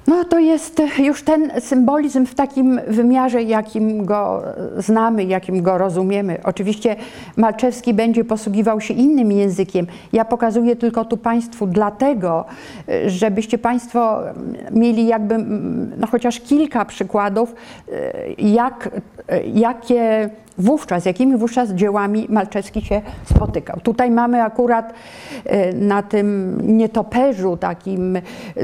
No 0.07 0.23
to 0.23 0.39
jest 0.39 0.81
już 0.99 1.23
ten 1.23 1.51
symbolizm 1.59 2.25
w 2.25 2.35
takim 2.35 2.79
wymiarze, 2.87 3.43
jakim 3.43 4.05
go 4.05 4.43
znamy, 4.77 5.23
jakim 5.23 5.61
go 5.61 5.77
rozumiemy. 5.77 6.37
Oczywiście 6.43 6.95
Malczewski 7.37 7.93
będzie 7.93 8.23
posługiwał 8.23 8.81
się 8.81 8.93
innym 8.93 9.31
językiem. 9.31 9.87
Ja 10.13 10.25
pokazuję 10.25 10.75
tylko 10.75 11.05
tu 11.05 11.17
Państwu 11.17 11.67
dlatego, 11.67 12.45
żebyście 13.07 13.57
Państwo 13.57 14.19
mieli 14.71 15.07
jakby 15.07 15.37
no 15.97 16.07
chociaż 16.07 16.39
kilka 16.39 16.85
przykładów, 16.85 17.55
jak, 18.37 18.89
jakie 19.53 20.29
wówczas, 20.57 21.05
jakimi 21.05 21.37
wówczas 21.37 21.69
dziełami 21.69 22.25
Malczewski 22.29 22.81
się 22.81 23.01
spotykał. 23.35 23.79
Tutaj 23.83 24.11
mamy 24.11 24.43
akurat 24.43 24.93
e, 25.45 25.73
na 25.73 26.03
tym 26.03 26.57
nietoperzu 26.77 27.57
takim 27.57 28.17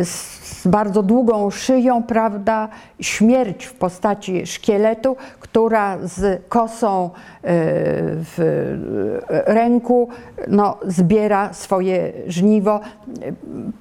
z 0.04 0.44
bardzo 0.68 1.04
długą 1.04 1.50
szyją, 1.50 2.04
prawda, 2.04 2.70
śmierć 3.00 3.66
w 3.66 3.74
postaci 3.74 4.48
szkieletu, 4.48 5.16
która 5.40 5.98
z 6.04 6.42
kosą 6.50 7.06
e, 7.06 7.10
w 8.36 8.38
ręku 9.46 10.10
no, 10.48 10.78
zbiera 10.88 11.54
swoje 11.54 12.12
żniwo 12.28 12.80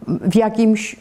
w, 0.06 0.36
jakimś, 0.36 0.94
e, 0.94 0.98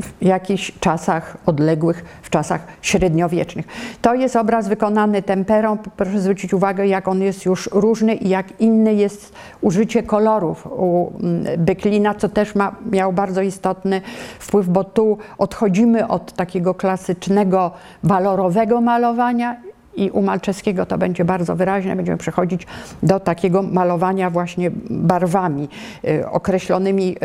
w 0.00 0.12
jakichś 0.20 0.72
czasach 0.80 1.36
odległych, 1.46 2.04
w 2.22 2.30
czasach 2.30 2.66
średniowiecznych. 2.82 3.66
To 4.02 4.14
jest 4.14 4.36
obraz 4.36 4.68
wykonany 4.68 5.22
temperą. 5.22 5.78
Proszę 5.96 6.20
zwrócić 6.24 6.54
uwagę, 6.54 6.86
jak 6.86 7.08
on 7.08 7.22
jest 7.22 7.44
już 7.44 7.68
różny 7.72 8.14
i 8.14 8.28
jak 8.28 8.60
inny 8.60 8.94
jest 8.94 9.32
użycie 9.60 10.02
kolorów 10.02 10.66
u 10.66 11.12
mm, 11.20 11.64
Byklina, 11.64 12.14
co 12.14 12.28
też 12.28 12.54
ma, 12.54 12.74
miał 12.90 13.12
bardzo 13.12 13.42
istotny 13.42 14.00
wpływ, 14.38 14.68
bo 14.68 14.84
tu 14.84 15.18
odchodzimy 15.38 16.08
od 16.08 16.32
takiego 16.32 16.74
klasycznego, 16.74 17.70
walorowego 18.02 18.80
malowania 18.80 19.56
i 19.96 20.10
u 20.10 20.22
Malczewskiego 20.22 20.86
to 20.86 20.98
będzie 20.98 21.24
bardzo 21.24 21.56
wyraźne, 21.56 21.96
będziemy 21.96 22.18
przechodzić 22.18 22.66
do 23.02 23.20
takiego 23.20 23.62
malowania 23.62 24.30
właśnie 24.30 24.70
barwami, 24.90 25.68
y, 26.04 26.28
określonymi 26.28 27.16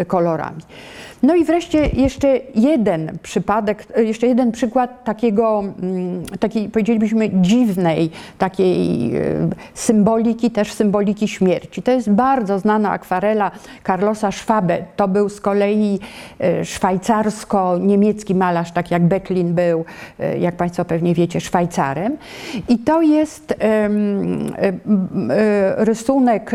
y, 0.00 0.04
kolorami. 0.04 0.62
No 1.22 1.34
i 1.34 1.44
wreszcie 1.44 1.86
jeszcze 1.92 2.40
jeden 2.54 3.18
przypadek, 3.22 3.86
jeszcze 3.96 4.26
jeden 4.26 4.52
przykład 4.52 5.04
takiego, 5.04 5.64
mm, 5.82 6.22
takiej 6.40 6.68
powiedzielibyśmy 6.68 7.30
dziwnej 7.32 8.10
takiej 8.38 9.16
e, 9.16 9.20
symboliki, 9.74 10.50
też 10.50 10.72
symboliki 10.72 11.28
śmierci. 11.28 11.82
To 11.82 11.92
jest 11.92 12.10
bardzo 12.10 12.58
znana 12.58 12.90
akwarela 12.90 13.50
Carlosa 13.86 14.32
Schwabe. 14.32 14.78
To 14.96 15.08
był 15.08 15.28
z 15.28 15.40
kolei 15.40 15.98
e, 16.40 16.64
szwajcarsko-niemiecki 16.64 18.34
malarz, 18.34 18.72
tak 18.72 18.90
jak 18.90 19.02
Becklin 19.02 19.54
był, 19.54 19.84
e, 20.20 20.38
jak 20.38 20.56
Państwo 20.56 20.84
pewnie 20.84 21.14
wiecie, 21.14 21.40
Szwajcarem. 21.40 22.16
I 22.68 22.78
to 22.78 23.02
jest 23.02 23.54
rysunek 25.76 26.50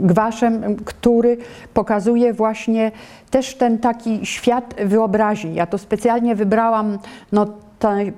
gwaszem, 0.00 0.76
który 0.84 1.36
pokazuje 1.74 2.32
właśnie 2.32 2.92
też 3.34 3.43
ten 3.52 3.78
taki 3.78 4.26
świat 4.26 4.74
wyobraźni. 4.84 5.54
Ja 5.54 5.66
to 5.66 5.78
specjalnie 5.78 6.34
wybrałam 6.34 6.98
no, 7.32 7.46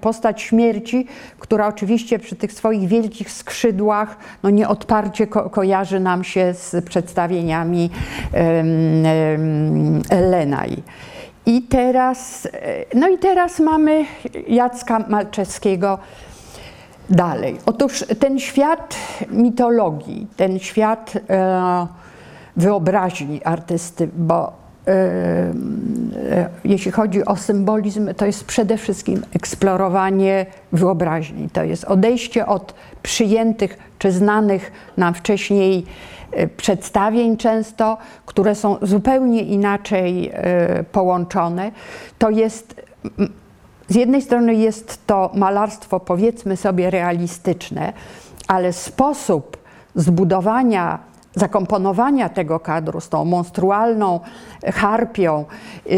postać 0.01 0.43
śmierci, 0.43 1.07
która 1.39 1.67
oczywiście 1.67 2.19
przy 2.19 2.37
tych 2.37 2.53
swoich 2.53 2.89
wielkich 2.89 3.31
skrzydłach 3.31 4.17
no 4.43 4.51
nieodparcie 4.51 5.27
ko 5.27 5.51
kojarzy 5.51 6.01
nam 6.01 6.25
się 6.25 6.55
z 6.55 6.85
przedstawieniami 6.85 7.91
Lenaj. 10.31 10.83
I 11.47 11.63
teraz, 11.63 12.49
no 12.95 13.09
i 13.09 13.19
teraz 13.19 13.61
mamy 13.61 14.05
Jacka 14.49 14.99
Malczewskiego 15.09 15.99
dalej. 17.11 17.57
Otóż 17.67 18.05
ten 18.21 18.39
świat 18.39 18.97
mitologii, 19.31 20.27
ten 20.37 20.59
świat 20.59 21.13
e, 21.31 21.87
wyobraźni 22.57 23.45
artysty, 23.45 24.09
bo 24.17 24.53
E, 24.53 24.53
e, 24.59 24.66
jeśli 26.65 26.91
chodzi 26.91 27.25
o 27.25 27.37
symbolizm, 27.37 28.15
to 28.15 28.27
jest 28.27 28.45
przede 28.45 28.77
wszystkim 28.77 29.23
eksplorowanie 29.35 30.47
wyobraźni. 30.73 31.51
To 31.51 31.65
jest 31.65 31.85
odejście 31.85 32.47
od 32.47 32.75
przyjętych 33.03 33.79
czy 33.99 34.13
znanych 34.13 34.73
nam 34.97 35.15
wcześniej 35.15 35.87
e, 36.33 36.47
przedstawień 36.47 37.37
często, 37.37 37.99
które 38.27 38.55
są 38.55 38.77
zupełnie 38.83 39.43
inaczej 39.43 40.33
połączone. 40.93 41.73
To 42.19 42.31
jest 42.31 42.75
z 43.89 43.95
jednej 43.95 44.23
strony 44.23 44.55
jest 44.55 45.07
to 45.07 45.31
malarstwo, 45.35 46.01
powiedzmy 46.01 46.57
sobie, 46.57 46.91
realistyczne, 46.91 47.93
ale 48.49 48.73
sposób 48.73 49.57
zbudowania 49.95 50.99
zakomponowania 51.37 52.29
tego 52.29 52.61
kadru 52.61 53.01
z 53.01 53.09
tą 53.09 53.25
monstrualną 53.25 54.21
harpią 54.75 55.45
yy, 55.87 55.97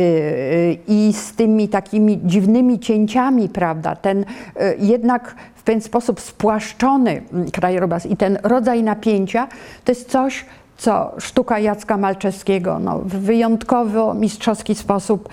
i 0.89 1.13
z 1.13 1.33
tymi 1.33 1.69
takimi 1.69 2.21
dziwnymi 2.25 2.79
cięciami, 2.79 3.49
prawda, 3.49 3.97
ten 3.97 4.19
yy, 4.19 4.77
jednak 4.79 5.35
w 5.55 5.63
pewien 5.63 5.81
sposób 5.81 6.21
spłaszczony 6.21 7.23
krajobraz 7.53 8.07
i 8.07 8.17
ten 8.17 8.39
rodzaj 8.43 8.83
napięcia, 8.83 9.49
to 9.85 9.93
jest 9.93 10.11
coś, 10.11 10.47
co 10.77 11.13
sztuka 11.19 11.59
Jacka 11.59 11.97
Malczewskiego 11.97 12.79
no, 12.79 12.99
w 12.99 13.09
wyjątkowo 13.09 14.15
mistrzowski 14.15 14.75
sposób 14.75 15.29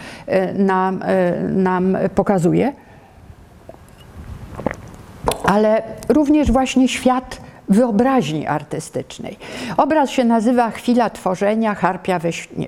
nam, 0.55 1.03
nam 1.49 1.97
pokazuje. 2.15 2.73
Ale 5.43 5.83
również 6.09 6.51
właśnie 6.51 6.87
świat 6.87 7.44
wyobraźni 7.69 8.47
artystycznej. 8.47 9.37
Obraz 9.77 10.09
się 10.09 10.23
nazywa 10.23 10.71
Chwila 10.71 11.09
tworzenia, 11.09 11.75
harpia 11.75 12.19
we 12.19 12.33
śnie. 12.33 12.67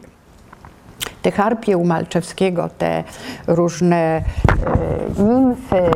Te 1.21 1.31
harpie 1.31 1.77
u 1.77 1.85
Malczewskiego, 1.85 2.69
te 2.77 3.03
różne 3.47 3.97
e, 3.97 4.23
nimfy, 5.23 5.75
e, 5.75 5.91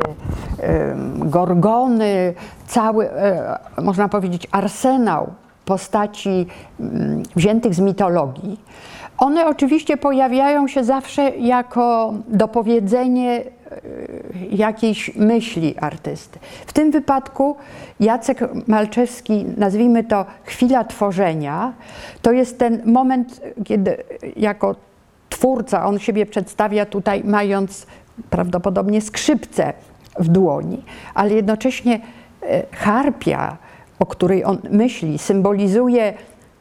gorgony, 1.18 2.34
cały, 2.66 3.10
e, 3.10 3.58
można 3.82 4.08
powiedzieć, 4.08 4.48
arsenał 4.50 5.32
postaci 5.64 6.46
m, 6.80 6.88
mm, 6.94 7.22
wziętych 7.36 7.74
z 7.74 7.80
mitologii, 7.80 8.60
one 9.18 9.46
oczywiście 9.46 9.96
pojawiają 9.96 10.68
się 10.68 10.84
zawsze 10.84 11.30
jako 11.30 12.14
dopowiedzenie 12.28 13.44
jakiejś 14.50 15.14
myśli 15.16 15.74
artysty. 15.78 16.38
W 16.66 16.72
tym 16.72 16.90
wypadku 16.90 17.56
Jacek 18.00 18.38
Malczewski, 18.68 19.44
nazwijmy 19.56 20.04
to 20.04 20.26
chwila 20.44 20.84
tworzenia, 20.84 21.72
to 22.22 22.32
jest 22.32 22.58
ten 22.58 22.82
moment, 22.84 23.40
kiedy 23.64 23.96
jako 24.36 24.74
twórca 25.28 25.86
on 25.86 25.98
siebie 25.98 26.26
przedstawia 26.26 26.86
tutaj 26.86 27.22
mając 27.24 27.86
prawdopodobnie 28.30 29.00
skrzypce 29.00 29.72
w 30.18 30.28
dłoni, 30.28 30.84
ale 31.14 31.34
jednocześnie 31.34 32.00
e, 32.42 32.62
harpia, 32.72 33.56
o 33.98 34.06
której 34.06 34.44
on 34.44 34.58
myśli, 34.70 35.18
symbolizuje 35.18 36.14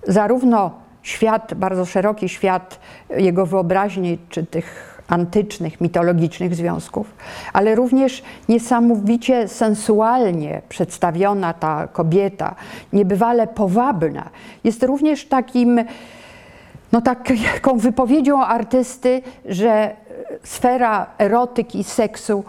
zarówno 0.07 0.71
świat, 1.01 1.53
bardzo 1.53 1.85
szeroki 1.85 2.29
świat 2.29 2.79
jego 3.09 3.45
wyobraźni, 3.45 4.17
czy 4.29 4.45
tych 4.45 4.90
antycznych, 5.07 5.81
mitologicznych 5.81 6.55
związków, 6.55 7.13
ale 7.53 7.75
również 7.75 8.23
niesamowicie 8.49 9.47
sensualnie 9.47 10.61
przedstawiona 10.69 11.53
ta 11.53 11.87
kobieta, 11.87 12.55
niebywale 12.93 13.47
powabna, 13.47 14.29
jest 14.63 14.83
również 14.83 15.25
takim, 15.25 15.79
no 16.91 17.01
taką 17.01 17.77
wypowiedzią 17.77 18.43
artysty, 18.43 19.21
że 19.45 19.95
sfera 20.43 21.07
erotyki, 21.17 21.83
seksu, 21.83 22.43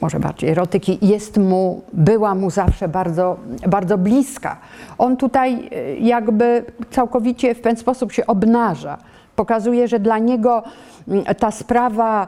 może 0.00 0.20
bardziej 0.20 0.50
erotyki, 0.50 0.98
jest 1.02 1.38
mu, 1.38 1.82
była 1.92 2.34
mu 2.34 2.50
zawsze 2.50 2.88
bardzo, 2.88 3.36
bardzo 3.68 3.98
bliska. 3.98 4.56
On 4.98 5.16
tutaj 5.16 5.68
y, 5.72 5.96
jakby 6.00 6.64
całkowicie 6.90 7.54
w 7.54 7.60
ten 7.60 7.76
sposób 7.76 8.12
się 8.12 8.26
obnaża. 8.26 8.98
Pokazuje, 9.36 9.88
że 9.88 10.00
dla 10.00 10.18
niego 10.18 10.62
mm, 11.08 11.24
ta 11.24 11.50
sprawa 11.50 12.26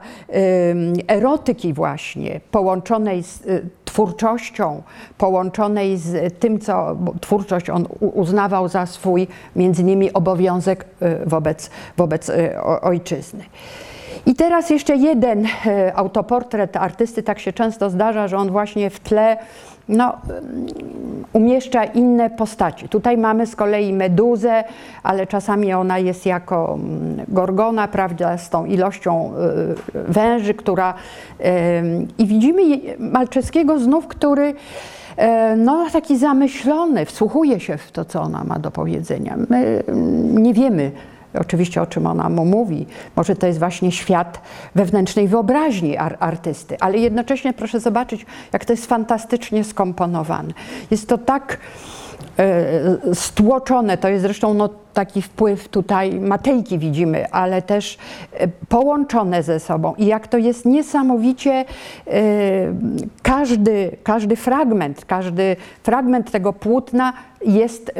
erotyki 1.09 1.73
właśnie, 1.73 2.41
połączonej 2.51 3.23
z 3.23 3.47
y, 3.47 3.69
twórczością, 3.85 4.83
połączonej 5.19 5.97
z 5.97 6.39
tym, 6.39 6.59
co 6.61 6.97
twórczość 7.21 7.71
on 7.71 7.87
uznawał 8.01 8.69
za 8.69 8.87
swój, 8.87 9.27
między 9.57 9.83
innymi 9.83 10.13
obowiązek 10.13 10.85
y, 11.03 11.27
wobec, 11.27 11.71
wobec 11.97 12.29
y, 12.29 12.61
ojczyzny. 12.83 13.45
I 14.27 14.35
teraz 14.35 14.71
jeszcze 14.71 14.97
jeden 14.97 15.47
autoportret 15.95 16.77
artysty, 16.77 17.23
tak 17.23 17.39
się 17.39 17.53
często 17.53 17.91
zdarza, 17.91 18.29
że 18.29 18.37
on 18.37 18.51
właśnie 18.51 18.91
w 18.91 19.01
tle 19.01 19.37
no, 19.89 20.17
umieszcza 21.33 21.85
inne 21.85 22.31
postaci. 22.31 22.89
Tutaj 22.89 23.19
mamy 23.19 23.47
z 23.47 23.57
kolei 23.57 23.93
meduzę, 23.93 24.65
ale 25.03 25.27
czasami 25.27 25.73
ona 25.73 25.99
jest 25.99 26.27
jako 26.27 26.75
mm, 26.75 27.25
gorgona, 27.29 27.89
prawda, 27.89 28.39
z 28.39 28.51
tą 28.51 28.65
ilością 28.65 29.33
y, 29.95 30.13
węży, 30.13 30.55
która. 30.55 30.95
I 32.19 32.27
widzimy 32.27 32.63
Malczewskiego 32.99 33.79
znów, 33.79 34.07
który 34.07 34.55
no, 35.57 35.87
taki 35.93 36.19
zamyślony, 36.19 37.05
wsłuchuje 37.05 37.61
się 37.61 37.77
w 37.77 37.93
to, 37.93 38.05
co 38.05 38.23
ona 38.23 38.45
ma 38.45 38.59
do 38.59 38.71
powiedzenia. 38.71 39.37
My 39.49 39.83
mm, 39.87 40.39
nie 40.39 40.55
wiemy, 40.55 40.91
oczywiście 41.41 41.83
o 41.83 41.87
czym 41.87 42.07
ona 42.07 42.29
mu 42.29 42.45
mówi. 42.45 42.87
Może 43.17 43.37
to 43.37 43.47
jest 43.47 43.59
właśnie 43.59 43.93
świat 43.93 44.41
wewnętrznej 44.75 45.29
wyobraźni 45.29 45.97
ar 45.97 46.17
artysty, 46.21 46.77
ale 46.81 46.99
jednocześnie 46.99 47.53
proszę 47.53 47.81
zobaczyć, 47.81 48.27
jak 48.53 48.65
to 48.65 48.73
jest 48.73 48.87
fantastycznie 48.87 49.65
skomponowane. 49.65 50.55
Jest 50.91 51.09
to 51.09 51.19
tak 51.19 51.59
stłoczone, 53.15 53.99
to 53.99 54.09
jest 54.09 54.23
zresztą 54.23 54.55
no, 54.55 54.69
taki 54.95 55.23
wpływ 55.23 55.69
tutaj 55.69 56.21
Matejki 56.21 56.79
widzimy, 56.79 57.31
ale 57.31 57.63
też 57.63 57.99
e, 58.33 58.49
połączone 58.69 59.43
ze 59.43 59.61
sobą 59.61 59.95
i 59.99 60.07
jak 60.07 60.29
to 60.29 60.39
jest 60.39 60.65
niesamowicie 60.65 61.53
e, 61.53 61.65
każdy, 63.23 63.91
każdy 64.03 64.37
fragment, 64.37 65.05
każdy 65.05 65.57
fragment 65.83 66.31
tego 66.31 66.53
płótna 66.53 67.13
jest 67.47 67.89
e, 67.89 67.93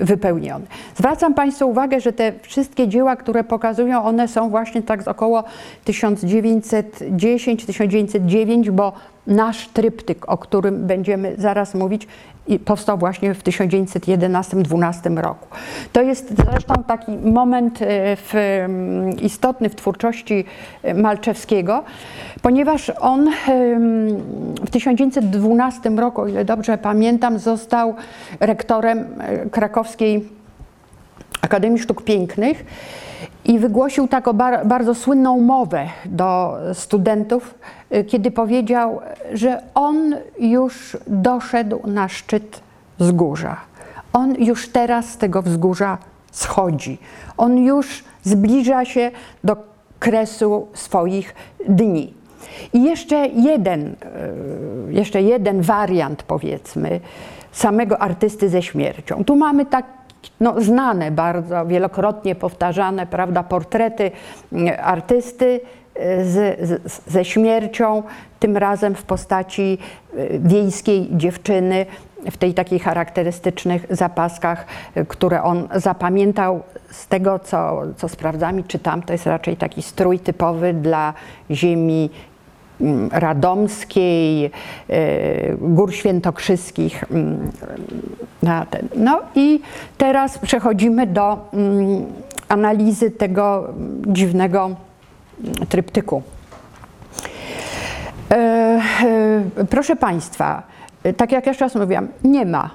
wypełniony. 0.00 0.66
Zwracam 0.96 1.34
Państwu 1.34 1.70
uwagę, 1.70 2.00
że 2.00 2.12
te 2.12 2.32
wszystkie 2.42 2.88
dzieła, 2.88 3.16
które 3.16 3.44
pokazują, 3.44 4.04
one 4.04 4.28
są 4.28 4.50
właśnie 4.50 4.82
tak 4.82 5.02
z 5.02 5.08
około 5.08 5.44
1910-1909, 5.86 8.70
bo 8.70 8.92
nasz 9.26 9.68
tryptyk, 9.68 10.28
o 10.28 10.38
którym 10.38 10.86
będziemy 10.86 11.34
zaraz 11.38 11.74
mówić, 11.74 12.06
powstał 12.64 12.98
właśnie 12.98 13.34
w 13.34 13.42
1911-12 13.42 15.16
roku. 15.16 15.46
To 15.92 16.02
jest 16.02 16.34
zresztą 16.50 16.74
taki 16.86 17.12
moment 17.12 17.82
e, 17.82 18.16
w, 18.16 18.34
mm, 18.34 19.20
istotny 19.20 19.68
w 19.68 19.74
twórczości 19.74 20.44
e, 20.82 20.94
Malczewskiego, 20.94 21.84
ponieważ 22.42 22.92
on 23.00 23.30
w 24.66 24.70
1912 24.70 25.90
roku, 25.90 26.20
o 26.20 26.28
ile 26.28 26.44
dobrze 26.44 26.78
pamiętam, 26.78 27.38
został 27.38 27.94
rektorem 28.40 29.06
e, 29.18 29.50
krakowskiej 29.50 30.28
Akademii 31.42 31.78
Sztuk 31.78 32.02
Pięknych 32.02 32.64
i 33.44 33.58
wygłosił 33.58 34.08
taką 34.08 34.32
bar 34.32 34.66
bardzo 34.66 34.94
słynną 34.94 35.40
mowę 35.40 35.86
do 36.06 36.56
studentów, 36.72 37.54
kiedy 38.06 38.30
powiedział, 38.30 39.00
że 39.32 39.62
on 39.74 40.14
już 40.38 40.96
doszedł 41.06 41.80
na 41.86 42.08
szczyt 42.08 42.60
wzgórza. 42.98 43.56
On 44.12 44.34
już 44.34 44.68
teraz 44.68 45.08
z 45.08 45.16
tego 45.16 45.42
wzgórza 45.42 45.98
schodzi. 46.30 46.98
On 47.36 47.58
już 47.58 48.04
zbliża 48.22 48.84
się 48.84 49.10
do 49.44 49.56
kresu 49.98 50.66
swoich 50.74 51.34
dni. 51.68 52.14
I 52.72 52.82
jeszcze 52.82 53.26
jeden, 53.26 53.86
e, 53.86 54.92
jeszcze 54.92 55.22
jeden 55.22 55.62
wariant, 55.62 56.22
powiedzmy, 56.22 57.00
samego 57.52 57.98
artysty 57.98 58.48
ze 58.48 58.62
śmiercią. 58.62 59.24
Tu 59.24 59.36
mamy 59.36 59.66
tak 59.66 59.84
no, 60.40 60.60
znane 60.60 61.10
bardzo, 61.10 61.66
wielokrotnie 61.66 62.34
powtarzane, 62.34 63.06
prawda, 63.06 63.42
portrety 63.42 64.10
mm, 64.52 64.74
artysty 64.82 65.60
e, 65.94 66.24
z, 66.24 66.60
z, 66.68 67.02
ze 67.06 67.24
śmiercią, 67.24 68.02
tym 68.40 68.56
razem 68.56 68.94
w 68.94 69.02
postaci 69.02 69.78
e, 70.16 70.38
wiejskiej 70.38 71.08
dziewczyny, 71.10 71.86
w 72.30 72.36
tej 72.36 72.54
takich 72.54 72.82
charakterystycznych 72.82 73.86
zapaskach, 73.90 74.66
y, 74.96 75.06
które 75.06 75.42
on 75.42 75.68
zapamiętał 75.74 76.62
z 76.90 77.08
tego, 77.08 77.38
co, 77.38 77.82
co 77.96 78.08
sprawdzam 78.08 78.60
i 78.60 78.64
czytam, 78.64 79.02
to 79.02 79.12
jest 79.12 79.26
raczej 79.26 79.56
taki 79.56 79.82
strój 79.82 80.18
typowy 80.18 80.74
dla 80.74 81.14
ziemi 81.50 82.10
radomskiej, 83.10 84.44
y, 84.44 84.50
gór 85.60 85.94
świętokrzyskich. 85.94 87.04
Mm, 87.10 87.50
no 88.96 89.20
i 89.34 89.60
teraz 89.98 90.38
przechodzimy 90.38 91.06
do 91.06 91.48
mm, 91.52 92.06
analizy 92.48 93.10
tego 93.10 93.74
dziwnego 94.06 94.70
tryptyku. 95.68 96.22
E, 98.30 98.34
e, 98.34 99.64
proszę 99.70 99.96
Państwa, 99.96 100.62
tak 101.16 101.32
jak 101.32 101.46
jeszcze 101.46 101.64
raz 101.64 101.74
mówiłam, 101.74 102.08
nie 102.24 102.46
ma 102.46 102.70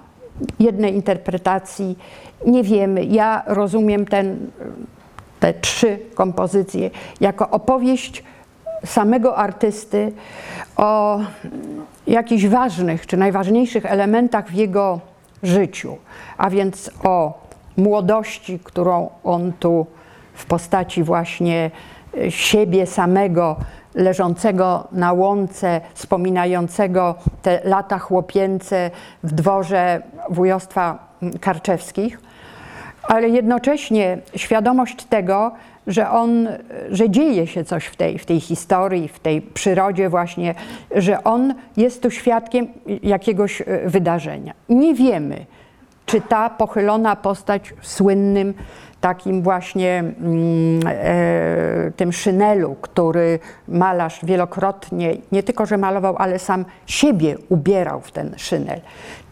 jednej 0.59 0.95
interpretacji, 0.95 1.97
nie 2.45 2.63
wiemy. 2.63 3.05
Ja 3.05 3.43
rozumiem 3.47 4.05
ten, 4.05 4.37
te 5.39 5.53
trzy 5.53 5.99
kompozycje 6.15 6.89
jako 7.21 7.49
opowieść 7.49 8.23
samego 8.85 9.37
artysty 9.37 10.11
o 10.77 11.19
jakichś 12.07 12.45
ważnych 12.45 13.07
czy 13.07 13.17
najważniejszych 13.17 13.85
elementach 13.85 14.47
w 14.47 14.53
jego 14.53 14.99
życiu, 15.43 15.97
a 16.37 16.49
więc 16.49 16.91
o 17.03 17.41
młodości, 17.77 18.59
którą 18.63 19.09
on 19.23 19.53
tu 19.59 19.85
w 20.33 20.45
postaci 20.45 21.03
właśnie 21.03 21.71
siebie 22.29 22.85
samego 22.85 23.55
leżącego 23.95 24.87
na 24.91 25.13
łące, 25.13 25.81
wspominającego 25.93 27.15
te 27.41 27.61
lata 27.63 27.99
chłopięce 27.99 28.91
w 29.23 29.31
dworze 29.31 30.01
wujostwa 30.29 31.07
Karczewskich, 31.41 32.19
ale 33.03 33.29
jednocześnie 33.29 34.17
świadomość 34.35 35.05
tego, 35.05 35.51
że 35.87 36.09
on, 36.09 36.47
że 36.89 37.09
dzieje 37.09 37.47
się 37.47 37.63
coś 37.63 37.85
w 37.85 37.95
tej, 37.95 38.17
w 38.17 38.25
tej 38.25 38.39
historii, 38.39 39.07
w 39.07 39.19
tej 39.19 39.41
przyrodzie 39.41 40.09
właśnie, 40.09 40.55
że 40.95 41.23
on 41.23 41.53
jest 41.77 42.01
tu 42.01 42.11
świadkiem 42.11 42.67
jakiegoś 43.03 43.61
e, 43.61 43.65
wydarzenia. 43.89 44.53
Nie 44.69 44.93
wiemy, 44.93 45.45
czy 46.05 46.21
ta 46.21 46.49
pochylona 46.49 47.15
postać 47.15 47.73
w 47.81 47.87
słynnym 47.87 48.53
takim 49.01 49.41
właśnie 49.41 49.99
mm, 49.99 50.79
e, 50.87 51.91
tym 51.95 52.13
szynelu, 52.13 52.75
który 52.81 53.39
malarz 53.67 54.19
wielokrotnie 54.25 55.17
nie 55.31 55.43
tylko, 55.43 55.65
że 55.65 55.77
malował, 55.77 56.15
ale 56.17 56.39
sam 56.39 56.65
siebie 56.85 57.35
ubierał 57.49 58.01
w 58.01 58.11
ten 58.11 58.33
szynel. 58.37 58.81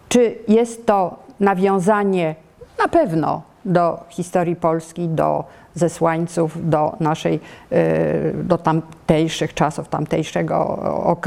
Czy 0.10 0.36
jest 0.48 0.86
to 0.86 1.20
nawiązanie 1.40 2.36
na 2.80 2.88
pewno 2.88 3.49
do 3.70 4.00
historii 4.10 4.56
Polski, 4.56 5.08
do 5.08 5.44
zesłańców, 5.76 6.70
do 6.70 6.96
naszej, 7.00 7.40
e, 7.72 8.34
do 8.34 8.58
tamtejszych 8.58 9.54
czasów, 9.54 9.88
tamtejszego 9.88 10.80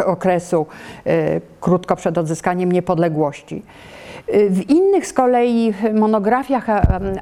okresu, 0.07 0.67
e, 1.07 1.41
krótko 1.61 1.97
przed 1.97 2.19
odzyskaniem 2.19 2.73
niepodległości. 2.73 3.63
W 4.51 4.71
innych 4.71 5.07
z 5.07 5.13
kolei 5.13 5.75
monografiach 5.95 6.67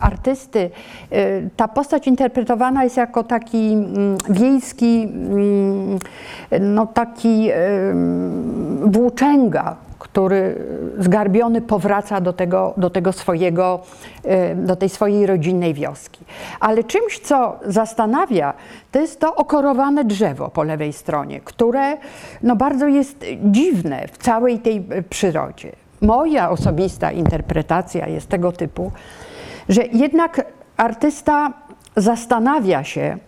artysty 0.00 0.70
y, 1.12 1.50
ta 1.56 1.68
postać 1.68 2.06
interpretowana 2.06 2.84
jest 2.84 2.96
jako 2.96 3.24
taki 3.24 3.72
mm, 3.72 4.16
wiejski, 4.28 5.02
mm, 5.02 5.98
no 6.60 6.86
taki 6.86 7.50
włóczęga, 8.84 9.76
który 10.00 10.64
zgarbiony 10.98 11.60
powraca 11.60 12.20
do 12.20 12.32
tego, 12.32 12.74
do 12.76 12.90
tego 12.90 13.12
swojego, 13.12 13.80
y, 14.24 14.54
do 14.56 14.76
tej 14.76 14.88
swojej 14.88 15.26
rodzinnej 15.26 15.74
wioski. 15.74 16.24
Ale 16.60 16.84
czymś, 16.84 17.18
co 17.18 17.58
zastanawia, 17.66 18.54
to 18.92 19.00
jest 19.00 19.20
to 19.20 19.34
okorowane 19.34 20.04
drzewo 20.04 20.48
po 20.48 20.62
lewej 20.62 20.92
stronie, 20.92 21.40
które 21.40 21.96
no 22.42 22.56
bardzo 22.56 22.88
jest 22.88 23.24
dziwne 23.44 24.08
w 24.12 24.18
całej 24.18 24.58
tej 24.58 24.76
y, 24.76 25.02
przyrodzie 25.02 25.72
moja 26.00 26.50
osobista 26.50 27.12
interpretacja 27.12 28.08
jest 28.08 28.28
tego 28.28 28.52
typu, 28.52 28.92
że 29.68 29.82
jednak 29.92 30.46
artysta 30.76 31.52
zastanawia 31.96 32.84
się 32.84 33.18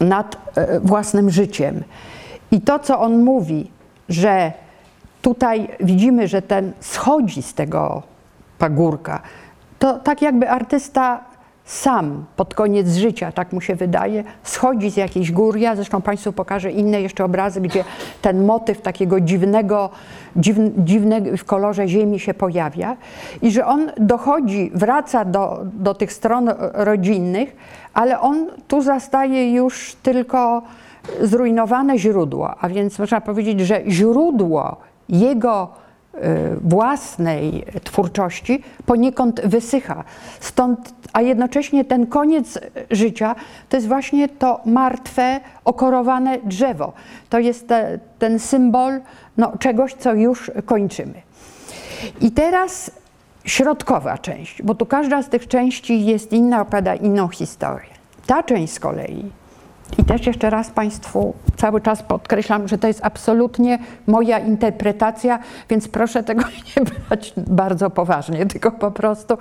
nad 0.00 0.36
e, 0.56 0.80
własnym 0.80 1.30
życiem. 1.30 1.84
I 2.50 2.60
to, 2.60 2.78
co 2.78 3.00
on 3.00 3.24
mówi, 3.24 3.70
że 4.08 4.52
tutaj 5.28 5.68
widzimy, 5.80 6.28
że 6.28 6.42
ten 6.42 6.72
schodzi 6.80 7.42
z 7.42 7.54
tego 7.54 8.02
pagórka, 8.58 9.20
to 9.78 9.98
tak 9.98 10.22
jakby 10.22 10.50
artysta 10.50 11.20
sam 11.64 12.24
pod 12.36 12.54
koniec 12.54 12.88
życia, 12.88 13.32
tak 13.32 13.52
mu 13.52 13.60
się 13.60 13.74
wydaje, 13.74 14.24
schodzi 14.42 14.90
z 14.90 14.96
jakiejś 14.96 15.32
góry. 15.32 15.60
Ja 15.60 15.76
zresztą 15.76 16.02
Państwu 16.02 16.32
pokażę 16.32 16.70
inne 16.70 17.02
jeszcze 17.02 17.24
obrazy, 17.24 17.60
gdzie 17.60 17.84
ten 18.22 18.44
motyw 18.44 18.80
takiego 18.80 19.20
dziwnego, 19.20 19.90
dziwnego 20.36 20.76
dziwne 20.78 21.20
w 21.20 21.44
kolorze 21.44 21.88
ziemi 21.88 22.20
się 22.20 22.34
pojawia 22.34 22.96
i 23.42 23.50
że 23.50 23.66
on 23.66 23.92
dochodzi, 23.96 24.70
wraca 24.74 25.24
do, 25.24 25.60
do 25.64 25.94
tych 25.94 26.12
stron 26.12 26.50
rodzinnych, 26.74 27.56
ale 27.94 28.20
on 28.20 28.46
tu 28.68 28.82
zastaje 28.82 29.52
już 29.52 29.96
tylko 30.02 30.62
zrujnowane 31.20 31.98
źródło, 31.98 32.54
a 32.60 32.68
więc 32.68 32.98
można 32.98 33.20
powiedzieć, 33.20 33.60
że 33.60 33.82
źródło 33.88 34.87
jego 35.08 35.74
y, 36.14 36.18
własnej 36.60 37.64
twórczości 37.84 38.62
poniekąd 38.86 39.40
wysycha. 39.40 40.04
Stąd, 40.40 40.94
a 41.12 41.22
jednocześnie 41.22 41.84
ten 41.84 42.06
koniec 42.06 42.58
życia 42.90 43.34
to 43.68 43.76
jest 43.76 43.88
właśnie 43.88 44.28
to 44.28 44.60
martwe, 44.64 45.40
okorowane 45.64 46.38
drzewo. 46.44 46.92
To 47.30 47.38
jest 47.38 47.68
te, 47.68 47.98
ten 48.18 48.38
symbol 48.38 49.00
no, 49.36 49.52
czegoś, 49.58 49.94
co 49.94 50.14
już 50.14 50.50
kończymy. 50.66 51.22
I 52.20 52.30
teraz 52.30 52.90
środkowa 53.44 54.18
część, 54.18 54.62
bo 54.62 54.74
tu 54.74 54.86
każda 54.86 55.22
z 55.22 55.28
tych 55.28 55.48
części 55.48 56.06
jest 56.06 56.32
inna, 56.32 56.60
opowiada 56.60 56.94
inną 56.94 57.28
historię. 57.28 57.90
Ta 58.26 58.42
część 58.42 58.72
z 58.72 58.80
kolei 58.80 59.30
i 59.98 60.04
też 60.04 60.26
jeszcze 60.26 60.50
raz 60.50 60.70
Państwu 60.70 61.34
cały 61.56 61.80
czas 61.80 62.02
podkreślam, 62.02 62.68
że 62.68 62.78
to 62.78 62.86
jest 62.86 63.00
absolutnie 63.04 63.78
moja 64.06 64.38
interpretacja, 64.38 65.38
więc 65.70 65.88
proszę 65.88 66.22
tego 66.22 66.42
nie 66.76 66.84
brać 66.84 67.32
bardzo 67.36 67.90
poważnie, 67.90 68.46
tylko 68.46 68.70
po 68.70 68.90
prostu, 68.90 69.38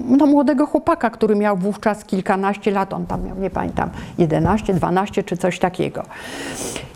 no, 0.06 0.26
młodego 0.26 0.66
chłopaka, 0.66 1.10
który 1.10 1.36
miał 1.36 1.58
wówczas 1.58 2.06
kilkanaście 2.06 2.72
lat, 2.72 2.94
on 2.94 3.06
tam 3.06 3.26
miał, 3.26 3.38
nie 3.38 3.50
pamiętam, 3.50 3.90
11, 4.18 4.74
12 4.74 5.24
czy 5.24 5.38
coś 5.38 5.60
takiego. 5.60 6.04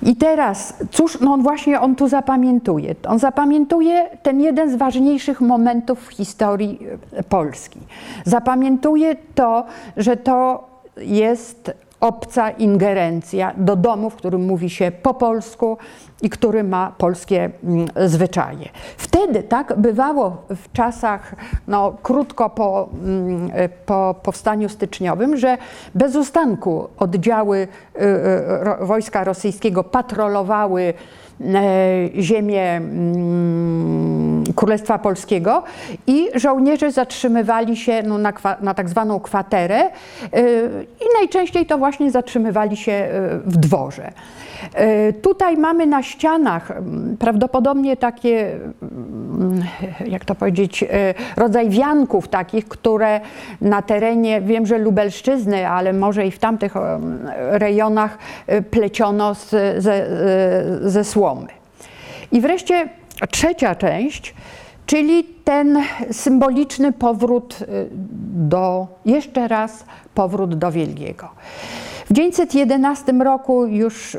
I 0.01 0.15
teraz, 0.15 0.73
cóż, 0.91 1.19
no 1.21 1.33
on 1.33 1.43
właśnie 1.43 1.81
on 1.81 1.95
tu 1.95 2.07
zapamiętuje. 2.07 2.95
On 3.07 3.19
zapamiętuje 3.19 4.09
ten 4.23 4.41
jeden 4.41 4.71
z 4.71 4.75
ważniejszych 4.75 5.41
momentów 5.41 5.99
w 5.99 6.11
historii 6.11 6.79
e, 7.11 7.23
Polski. 7.23 7.79
Zapamiętuje 8.25 9.15
to, 9.35 9.65
że 9.97 10.17
to 10.17 10.67
jest 10.97 11.71
obca 12.03 12.49
ingerencja 12.49 13.53
do 13.57 13.75
domu, 13.75 14.09
w 14.09 14.15
którym 14.15 14.45
mówi 14.45 14.69
się 14.69 14.91
po 14.91 15.13
polsku 15.13 15.77
i 16.21 16.29
który 16.29 16.63
ma 16.63 16.93
polskie 16.97 17.49
mm, 17.63 17.87
zwyczaje. 18.05 18.69
Wtedy 18.97 19.43
tak 19.43 19.73
bywało 19.77 20.37
w 20.49 20.71
czasach 20.71 21.35
no, 21.67 21.95
krótko 22.03 22.49
po, 22.49 22.89
mm, 23.03 23.51
po 23.85 24.15
powstaniu 24.23 24.69
styczniowym, 24.69 25.37
że 25.37 25.57
bez 25.95 26.15
ustanku 26.15 26.87
oddziały 26.97 27.57
y, 27.57 28.01
y, 28.81 28.85
wojska 28.85 29.23
rosyjskiego 29.23 29.83
patrolowały 29.83 30.93
E, 31.41 32.21
ziemię 32.21 32.75
mm, 32.75 34.42
Królestwa 34.55 34.99
Polskiego 34.99 35.63
i 36.07 36.29
żołnierze 36.35 36.91
zatrzymywali 36.91 37.77
się 37.77 38.03
no, 38.03 38.17
na, 38.17 38.33
na 38.61 38.73
tak 38.73 38.89
zwaną 38.89 39.19
kwaterę 39.19 39.79
e, 39.79 39.89
i 40.79 41.05
najczęściej 41.19 41.65
to 41.65 41.77
właśnie 41.77 42.11
zatrzymywali 42.11 42.77
się 42.77 42.91
e, 42.91 43.09
w 43.45 43.57
dworze. 43.57 44.11
E, 44.73 45.13
tutaj 45.13 45.57
mamy 45.57 45.85
na 45.85 46.03
ścianach 46.03 46.71
mm, 46.71 47.17
prawdopodobnie 47.17 47.97
takie, 47.97 48.51
mm, 48.81 49.63
jak 50.07 50.25
to 50.25 50.35
powiedzieć, 50.35 50.85
rodzaj 51.37 51.69
wianków 51.69 52.27
takich, 52.27 52.67
które 52.67 53.21
na 53.61 53.81
terenie, 53.81 54.41
wiem, 54.41 54.65
że 54.65 54.77
Lubelszczyzny, 54.77 55.69
ale 55.69 55.93
może 55.93 56.27
i 56.27 56.31
w 56.31 56.39
tamtych 56.39 56.73
rejonach 57.35 58.17
e, 58.47 58.61
pleciono 58.61 59.35
z, 59.35 59.49
ze, 59.83 60.07
ze 60.81 61.03
słomy. 61.03 61.47
I 62.31 62.41
wreszcie 62.41 62.89
trzecia 63.31 63.75
część, 63.75 64.33
czyli 64.85 65.23
ten 65.23 65.79
symboliczny 66.11 66.91
powrót 66.91 67.59
do, 68.33 68.87
jeszcze 69.05 69.47
raz, 69.47 69.85
powrót 70.13 70.55
do 70.55 70.71
Wielgiego. 70.71 71.29
W 72.09 72.13
911 72.13 73.13
roku 73.13 73.65
już 73.65 74.17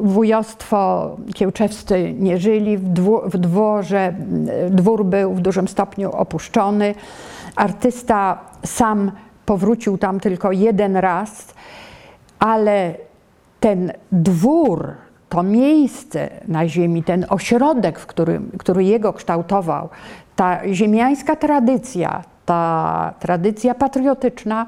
wujostwo 0.00 1.10
kiełczewscy 1.34 2.14
nie 2.18 2.38
żyli, 2.38 2.78
w 3.24 3.38
dworze, 3.38 4.14
dwór 4.70 5.04
był 5.04 5.34
w 5.34 5.40
dużym 5.40 5.68
stopniu 5.68 6.12
opuszczony. 6.12 6.94
Artysta 7.56 8.38
sam 8.64 9.12
powrócił 9.46 9.98
tam 9.98 10.20
tylko 10.20 10.52
jeden 10.52 10.96
raz, 10.96 11.54
ale 12.38 12.94
ten 13.60 13.92
dwór, 14.12 14.92
to 15.34 15.42
miejsce 15.42 16.30
na 16.48 16.68
ziemi, 16.68 17.02
ten 17.02 17.26
ośrodek, 17.28 17.98
w 17.98 18.06
którym, 18.06 18.50
który 18.58 18.84
jego 18.84 19.12
kształtował, 19.12 19.88
ta 20.36 20.60
ziemiańska 20.72 21.36
tradycja, 21.36 22.22
ta 22.46 23.14
tradycja 23.20 23.74
patriotyczna, 23.74 24.66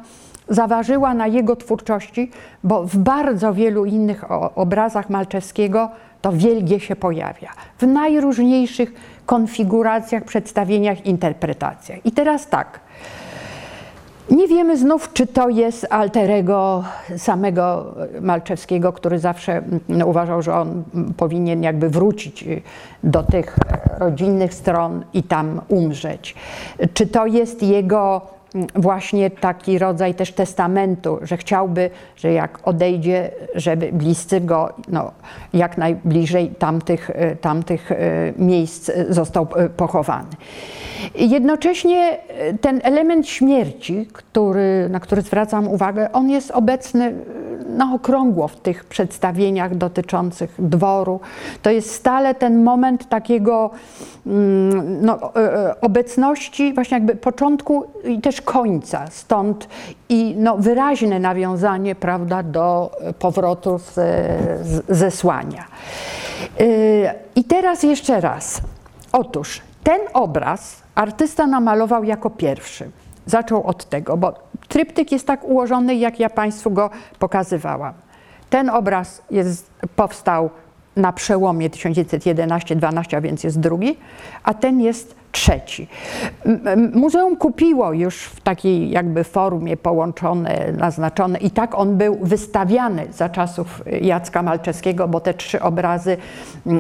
zaważyła 0.49 1.15
na 1.15 1.27
jego 1.27 1.57
twórczości, 1.57 2.31
bo 2.65 2.85
w 2.85 2.97
bardzo 2.97 3.55
wielu 3.55 3.85
innych 3.85 4.25
obrazach 4.55 5.11
Malczewskiego 5.11 5.91
to 6.23 6.33
wielgie 6.33 6.81
się 6.81 6.97
pojawia. 6.97 7.51
W 7.79 7.87
najróżniejszych 7.87 8.93
konfiguracjach, 9.27 10.25
przedstawieniach, 10.25 11.07
interpretacjach. 11.07 12.07
I 12.07 12.13
teraz 12.13 12.49
tak. 12.49 12.81
Nie 14.31 14.49
wiemy 14.49 14.77
znów, 14.77 15.12
czy 15.12 15.27
to 15.27 15.49
jest 15.49 15.87
alterego 15.91 16.85
samego 17.17 17.95
Malczewskiego, 18.21 18.93
który 18.93 19.19
zawsze 19.19 19.62
no, 19.89 20.07
uważał, 20.07 20.43
że 20.43 20.55
on 20.55 20.85
powinien 21.17 21.62
jakby 21.62 21.91
wrócić 21.91 22.45
do 23.05 23.23
tych 23.23 23.57
rodzinnych 23.99 24.55
stron 24.55 25.05
i 25.14 25.22
tam 25.22 25.61
umrzeć. 25.68 26.35
Czy 26.95 27.07
to 27.07 27.27
jest 27.27 27.62
jego 27.62 28.36
właśnie 28.74 29.30
taki 29.30 29.78
rodzaj 29.78 30.14
też 30.14 30.32
testamentu, 30.32 31.18
że 31.22 31.36
chciałby, 31.36 31.90
że 32.16 32.32
jak 32.32 32.68
odejdzie, 32.68 33.30
żeby 33.55 33.92
bliscy 33.92 34.40
go 34.40 34.72
no, 34.88 35.11
jak 35.53 35.78
najbliżej 35.78 36.49
tamtych, 36.49 37.11
e, 37.11 37.36
tamtych 37.36 37.92
e, 37.92 37.97
miejsc 38.36 38.90
został 39.09 39.47
e, 39.57 39.68
pochowany. 39.68 40.28
Jednocześnie 41.14 42.18
ten 42.61 42.80
element 42.84 43.28
śmierci, 43.28 44.09
który, 44.12 44.88
na 44.90 45.01
który 45.01 45.22
zwracam 45.22 45.68
uwagę, 45.68 46.12
on 46.12 46.30
jest 46.30 46.51
obecny 46.51 47.14
na 47.68 47.94
okrągło 47.94 48.49
w 48.49 48.57
tych 48.57 48.84
przedstawieniach 48.84 49.76
dotyczących 49.76 50.55
dworu. 50.59 51.20
To 51.62 51.70
jest 51.70 51.90
stale 51.90 52.34
ten 52.34 52.62
moment 52.62 53.09
takiego 53.09 53.70
mm, 54.26 55.05
no, 55.07 55.32
obecności, 55.80 56.74
właśnie 56.74 56.94
jakby 56.94 57.14
początku 57.14 57.84
i 58.05 58.20
też 58.20 58.36
końca. 58.41 59.07
Stąd 59.11 59.68
i 60.09 60.34
no, 60.39 60.57
wyraźne 60.57 61.20
nawiązanie 61.20 61.95
prawda, 61.95 62.43
do 62.43 62.97
powrotu 63.18 63.78
z, 63.78 63.95
z 64.66 64.84
zesłania. 64.89 65.64
I 67.37 67.45
teraz 67.45 67.82
jeszcze 67.82 68.20
raz. 68.20 68.61
Otóż 69.12 69.61
ten 69.84 70.01
obraz 70.12 70.82
artysta 70.95 71.47
namalował 71.47 72.05
jako 72.05 72.30
pierwszy. 72.30 72.91
Zaczął 73.26 73.66
od 73.66 73.84
tego, 73.84 74.16
bo 74.16 74.34
tryptyk 74.68 75.12
jest 75.12 75.26
tak 75.26 75.45
ułożony, 75.45 75.95
jak 75.95 76.20
ja 76.20 76.30
Państwu 76.30 76.70
go 76.70 76.91
pokazywałam. 77.18 77.95
Ten 78.51 78.70
obraz 78.70 79.22
jest, 79.30 79.70
powstał 79.97 80.51
na 80.97 81.12
przełomie 81.12 81.70
1911-12, 81.70 83.16
a 83.16 83.20
więc 83.20 83.45
jest 83.45 83.61
drugi, 83.61 83.97
a 84.43 84.55
ten 84.55 84.80
jest 84.80 85.14
trzeci. 85.33 85.89
Muzeum 86.95 87.37
kupiło 87.37 87.93
już 87.93 88.22
w 88.22 88.41
takiej 88.41 88.91
jakby 88.91 89.24
formie 89.24 89.77
połączone, 89.77 90.72
naznaczone 90.72 91.39
i 91.39 91.51
tak 91.51 91.74
on 91.74 91.97
był 91.97 92.18
wystawiany 92.22 93.07
za 93.12 93.29
czasów 93.29 93.83
Jacka 94.01 94.43
Malczewskiego, 94.43 95.09
bo 95.09 95.20
te 95.20 95.35
trzy 95.35 95.61
obrazy 95.61 96.16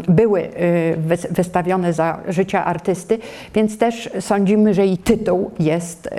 były 0.08 0.40
y, 0.42 0.96
wystawione 1.30 1.92
za 1.92 2.18
życia 2.28 2.64
artysty, 2.64 3.18
więc 3.54 3.78
też 3.78 4.10
sądzimy, 4.20 4.74
że 4.74 4.86
i 4.86 4.98
tytuł 4.98 5.50
jest 5.58 6.06
y, 6.06 6.10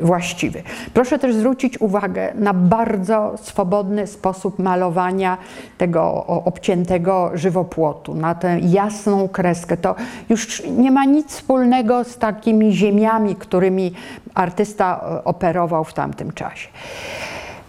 właściwy. 0.00 0.62
Proszę 0.94 1.18
też 1.18 1.34
zwrócić 1.34 1.80
uwagę 1.80 2.32
na 2.34 2.54
bardzo 2.54 3.34
swobodny 3.42 4.06
sposób 4.06 4.58
malowania 4.58 5.38
tego 5.78 6.26
obciętego 6.26 7.30
żywopłotu, 7.34 8.14
na 8.14 8.34
tę 8.34 8.58
jasną 8.62 9.28
kreskę. 9.28 9.76
To 9.76 9.94
już 10.28 10.62
nie 10.66 10.90
ma 10.90 11.04
nic 11.04 11.32
wspólnego 11.50 12.04
z 12.04 12.18
takimi 12.18 12.72
ziemiami, 12.72 13.36
którymi 13.36 13.92
artysta 14.34 15.00
e, 15.02 15.24
operował 15.24 15.84
w 15.84 15.92
tamtym 15.92 16.32
czasie. 16.32 16.68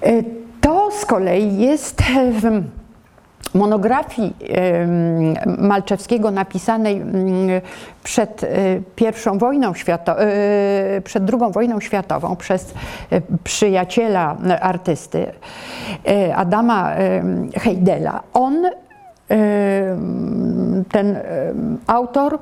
E, 0.02 0.24
to 0.62 0.92
z 0.92 1.06
kolei 1.06 1.58
jest 1.58 2.02
w 2.32 2.62
monografii 3.54 4.36
Malczewskiego 5.58 6.32
napisanej 6.32 7.02
przed 8.04 8.44
e, 8.44 8.48
pierwszą 8.96 9.38
wojną 9.38 9.74
światową, 9.74 10.22
przed 11.04 11.26
drugą 11.26 11.52
wojną 11.52 11.80
światową 11.80 12.36
przez 12.36 12.74
przyjaciela 13.44 14.38
artysty 14.62 15.32
Adama 16.36 16.92
Heidela. 17.56 18.24
On, 18.34 18.66
ten 20.92 21.20
autor, 21.88 22.40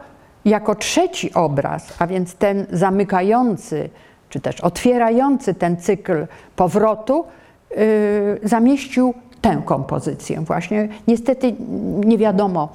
jako 0.50 0.76
trzeci 0.76 1.34
obraz, 1.34 1.93
a 2.00 2.08
więc 2.08 2.34
ten 2.36 2.66
zamykający, 2.72 3.89
czy 4.30 4.39
też 4.39 4.62
otwierający 4.62 5.54
ten 5.54 5.78
cykl 5.78 6.28
powrotu, 6.56 7.26
yy, 7.70 7.78
zamieścił 8.43 9.14
tę 9.41 9.62
kompozycję 9.66 10.41
właśnie. 10.41 10.88
Niestety 11.08 11.56
nie 12.06 12.18
wiadomo, 12.18 12.70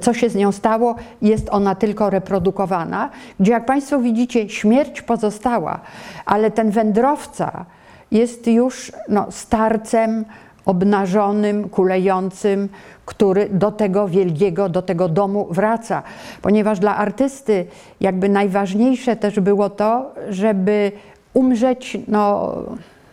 co 0.00 0.14
się 0.14 0.30
z 0.30 0.34
nią 0.34 0.52
stało, 0.52 0.94
jest 1.22 1.48
ona 1.50 1.74
tylko 1.74 2.10
reprodukowana, 2.10 3.10
gdzie 3.40 3.52
jak 3.52 3.66
Państwo 3.66 3.98
widzicie, 3.98 4.48
śmierć 4.48 5.02
pozostała, 5.02 5.80
ale 6.26 6.50
ten 6.50 6.70
wędrowca 6.70 7.64
jest 8.10 8.46
już 8.46 8.92
no, 9.08 9.26
starcem, 9.30 10.24
obnażonym, 10.64 11.68
kulejącym, 11.68 12.68
który 13.06 13.48
do 13.48 13.72
tego 13.72 14.08
wielkiego, 14.08 14.68
do 14.68 14.82
tego 14.82 15.08
domu 15.08 15.46
wraca. 15.50 16.02
Ponieważ 16.42 16.78
dla 16.78 16.96
artysty 16.96 17.66
jakby 18.00 18.28
najważniejsze 18.28 19.16
też 19.16 19.40
było 19.40 19.70
to, 19.70 20.14
żeby 20.28 20.92
umrzeć 21.34 21.98
no, 22.08 22.54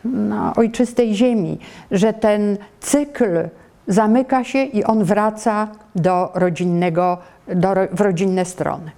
na 0.06 0.54
ojczystej 0.56 1.16
ziemi, 1.16 1.60
że 1.92 2.14
ten 2.14 2.58
cykl 2.80 3.50
zamyka 3.88 4.44
się 4.44 4.64
i 4.64 4.84
on 4.84 5.04
wraca 5.04 5.68
do 5.96 6.32
rodzinnego, 6.34 7.18
do, 7.48 7.74
w 7.92 8.02
rodzinne 8.02 8.46
strony. 8.46 8.92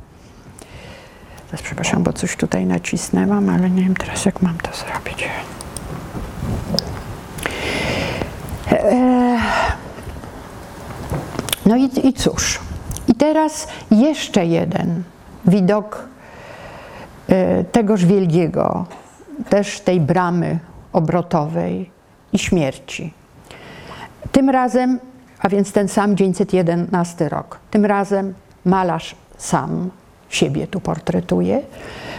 Teraz 1.49 1.61
przepraszam, 1.61 2.03
bo 2.03 2.13
coś 2.13 2.35
tutaj 2.35 2.65
nacisnęłam, 2.65 3.49
ale 3.49 3.69
nie 3.69 3.83
wiem 3.83 3.95
teraz 3.95 4.25
jak 4.25 4.41
mam 4.41 4.57
to 4.57 4.69
zrobić. 4.73 5.29
E, 8.68 8.68
no 11.65 11.75
i, 11.75 12.07
i 12.07 12.13
cóż. 12.13 12.59
I 13.07 13.15
teraz 13.15 13.67
jeszcze 13.91 14.45
jeden 14.45 15.03
widok 15.45 16.07
e, 17.29 17.63
tegoż 17.63 18.05
wielkiego, 18.05 18.85
też 19.49 19.79
tej 19.79 20.01
bramy 20.01 20.59
obrotowej 20.93 21.91
i 22.33 22.39
śmierci. 22.39 23.13
Tym 24.31 24.49
razem, 24.49 24.99
a 25.39 25.49
więc 25.49 25.71
ten 25.71 25.87
sam 25.87 26.15
911 26.17 27.29
rok, 27.29 27.59
tym 27.71 27.85
razem 27.85 28.33
malarz 28.65 29.15
sam 29.37 29.89
siebie 30.29 30.67
tu 30.67 30.79
portretuje, 30.79 31.61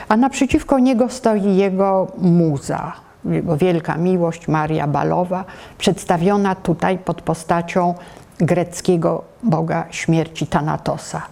a 0.08 0.16
naprzeciwko 0.16 0.78
niego 0.78 1.08
stoi 1.08 1.56
jego 1.56 2.12
muza, 2.18 2.92
jego 3.24 3.56
wielka 3.56 3.96
miłość, 3.96 4.48
Maria 4.48 4.86
Balowa, 4.86 5.44
przedstawiona 5.78 6.54
tutaj 6.54 6.98
pod 6.98 7.22
postacią 7.22 7.94
greckiego 8.38 9.24
boga 9.42 9.84
śmierci 9.90 10.46
Thanatosa. 10.46 11.22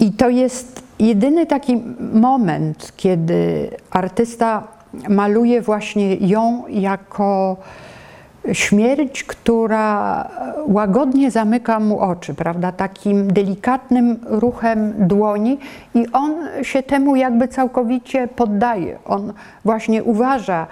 I 0.00 0.12
to 0.12 0.28
jest 0.28 0.82
jedyny 0.98 1.46
taki 1.46 1.82
moment, 2.12 2.92
kiedy 2.96 3.70
artysta 3.90 4.62
maluje 5.08 5.62
właśnie 5.62 6.14
ją 6.14 6.64
jako 6.68 7.56
śmierć, 8.52 9.24
która 9.24 10.28
łagodnie 10.66 11.30
zamyka 11.30 11.80
mu 11.80 12.00
oczy, 12.00 12.34
prawda, 12.34 12.72
takim 12.72 13.32
delikatnym 13.32 14.20
ruchem 14.24 14.94
dłoni 14.98 15.58
i 15.94 16.06
on 16.12 16.34
się 16.62 16.82
temu 16.82 17.16
jakby 17.16 17.48
całkowicie 17.48 18.28
poddaje. 18.28 18.98
On 19.04 19.32
właśnie 19.64 20.04
uważa, 20.04 20.66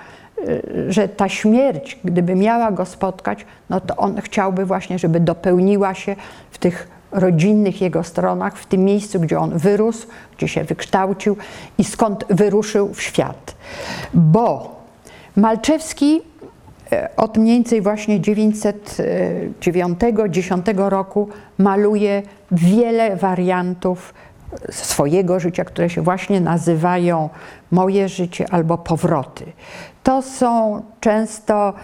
że 0.89 1.09
ta 1.09 1.29
śmierć, 1.29 1.99
gdyby 2.05 2.35
miała 2.35 2.73
go 2.73 2.85
spotkać, 2.85 3.47
no 3.71 3.81
to 3.81 3.97
on 3.97 4.21
chciałby 4.21 4.67
właśnie, 4.67 4.99
żeby 4.99 5.21
dopełniła 5.21 5.95
się 5.95 6.17
w 6.51 6.59
tych 6.59 6.89
rodzinnych 7.13 7.83
jego 7.83 8.05
stronach, 8.05 8.59
w 8.59 8.67
tym 8.67 8.85
miejscu, 8.85 9.21
gdzie 9.21 9.39
on 9.39 9.59
wyrósł, 9.59 10.07
gdzie 10.37 10.49
się 10.49 10.65
wykształcił 10.65 11.37
i 11.79 11.85
skąd 11.85 12.25
wyruszył 12.31 12.95
w 12.95 13.03
świat. 13.03 13.55
Bo 14.15 14.77
Malczewski 15.37 16.21
y, 16.93 16.97
od 17.17 17.37
mniej 17.37 17.55
więcej 17.55 17.81
właśnie 17.81 18.21
909-10 18.21 20.89
roku 20.89 21.29
maluje 21.59 22.23
wiele 22.51 23.17
wariantów 23.17 24.15
swojego 24.71 25.41
życia, 25.41 25.65
które 25.65 25.91
się 25.91 26.03
właśnie 26.03 26.41
nazywają 26.41 27.29
moje 27.71 28.09
życie 28.09 28.47
albo 28.51 28.79
powroty. 28.79 29.45
To 30.03 30.23
są 30.23 30.83
często 31.01 31.75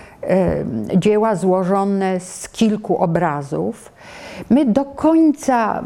dzieła 0.96 1.34
złożone 1.34 2.20
z 2.20 2.48
kilku 2.48 2.96
obrazów. 2.96 3.92
My 4.50 4.64
do 4.64 4.84
końca 4.84 5.82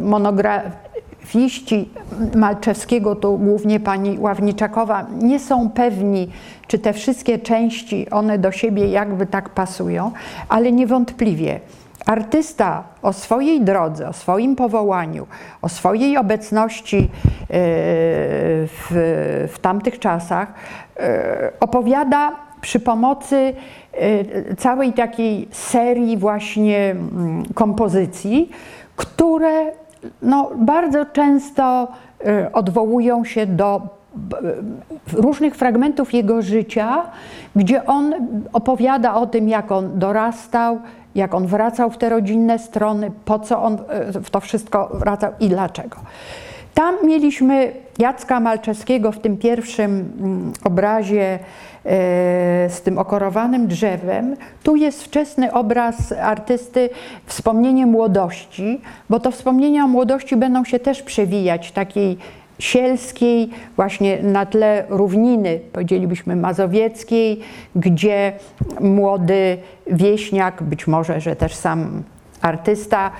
monografiści 0.00 1.90
Malczewskiego, 2.34 3.16
to 3.16 3.32
głównie 3.32 3.80
pani 3.80 4.18
Ławniczakowa, 4.18 5.06
nie 5.18 5.40
są 5.40 5.70
pewni, 5.70 6.30
czy 6.66 6.78
te 6.78 6.92
wszystkie 6.92 7.38
części, 7.38 8.10
one 8.10 8.38
do 8.38 8.52
siebie 8.52 8.88
jakby 8.88 9.26
tak 9.26 9.48
pasują, 9.48 10.12
ale 10.48 10.72
niewątpliwie 10.72 11.60
artysta 12.06 12.84
o 13.02 13.12
swojej 13.12 13.60
drodze, 13.60 14.08
o 14.08 14.12
swoim 14.12 14.56
powołaniu, 14.56 15.26
o 15.62 15.68
swojej 15.68 16.16
obecności 16.16 16.96
e, 16.98 17.08
w, 18.66 19.48
w 19.52 19.58
tamtych 19.58 19.98
czasach 19.98 20.52
opowiada 21.60 22.32
przy 22.60 22.80
pomocy 22.80 23.54
e, 23.92 24.54
całej 24.54 24.92
takiej 24.92 25.48
serii 25.50 26.16
właśnie 26.16 26.90
mm, 26.90 27.44
kompozycji, 27.54 28.50
które 28.96 29.72
no, 30.22 30.50
bardzo 30.56 31.06
często 31.06 31.88
odwołują 32.52 33.24
się 33.24 33.46
do 33.46 33.80
różnych 35.12 35.54
fragmentów 35.54 36.14
jego 36.14 36.42
życia, 36.42 37.02
gdzie 37.56 37.86
on 37.86 38.14
opowiada 38.52 39.14
o 39.14 39.26
tym, 39.26 39.48
jak 39.48 39.72
on 39.72 39.98
dorastał, 39.98 40.78
jak 41.14 41.34
on 41.34 41.46
wracał 41.46 41.90
w 41.90 41.98
te 41.98 42.08
rodzinne 42.08 42.58
strony, 42.58 43.10
po 43.24 43.38
co 43.38 43.62
on 43.62 43.78
e, 43.88 44.12
w 44.12 44.30
to 44.30 44.40
wszystko 44.40 44.90
wracał 44.94 45.32
i 45.40 45.48
dlaczego. 45.48 45.96
Tam 46.76 46.96
mieliśmy 47.06 47.72
Jacka 47.98 48.40
Malczewskiego 48.40 49.12
w 49.12 49.18
tym 49.18 49.36
pierwszym 49.36 50.12
mm, 50.20 50.52
obrazie 50.64 51.32
e, 51.32 51.38
z 52.70 52.80
tym 52.82 52.98
okorowanym 52.98 53.66
drzewem. 53.66 54.36
Tu 54.62 54.76
jest 54.76 55.04
wczesny 55.04 55.52
obraz 55.52 56.12
artysty, 56.12 56.90
wspomnienie 57.26 57.86
młodości, 57.86 58.80
bo 59.10 59.20
to 59.20 59.30
wspomnienia 59.30 59.86
młodości 59.86 60.36
będą 60.36 60.64
się 60.64 60.78
też 60.78 61.02
przewijać 61.02 61.72
takiej 61.72 62.18
sielskiej, 62.58 63.50
właśnie 63.76 64.22
na 64.22 64.46
tle 64.46 64.84
równiny, 64.88 65.60
powiedzielibyśmy 65.72 66.36
mazowieckiej, 66.36 67.40
gdzie 67.76 68.32
młody 68.80 69.58
wieśniak, 69.86 70.62
być 70.62 70.86
może, 70.86 71.20
że 71.20 71.36
też 71.36 71.54
sam 71.54 72.02
artysta, 72.42 73.10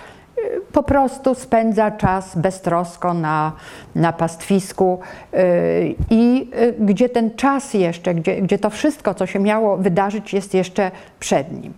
po 0.73 0.83
prostu 0.83 1.35
spędza 1.35 1.91
czas 1.91 2.37
beztrosko 2.37 3.15
na, 3.15 3.53
na 3.95 4.13
pastwisku 4.13 4.99
y, 5.35 5.95
i 6.11 6.51
y, 6.61 6.75
gdzie 6.81 7.09
ten 7.09 7.35
czas 7.35 7.75
jeszcze, 7.75 8.15
gdzie, 8.15 8.43
gdzie 8.43 8.59
to 8.59 8.71
wszystko, 8.71 9.15
co 9.15 9.27
się 9.27 9.39
miało 9.39 9.77
wydarzyć, 9.77 10.35
jest 10.35 10.55
jeszcze 10.55 10.91
przed 11.21 11.63
nim. 11.63 11.75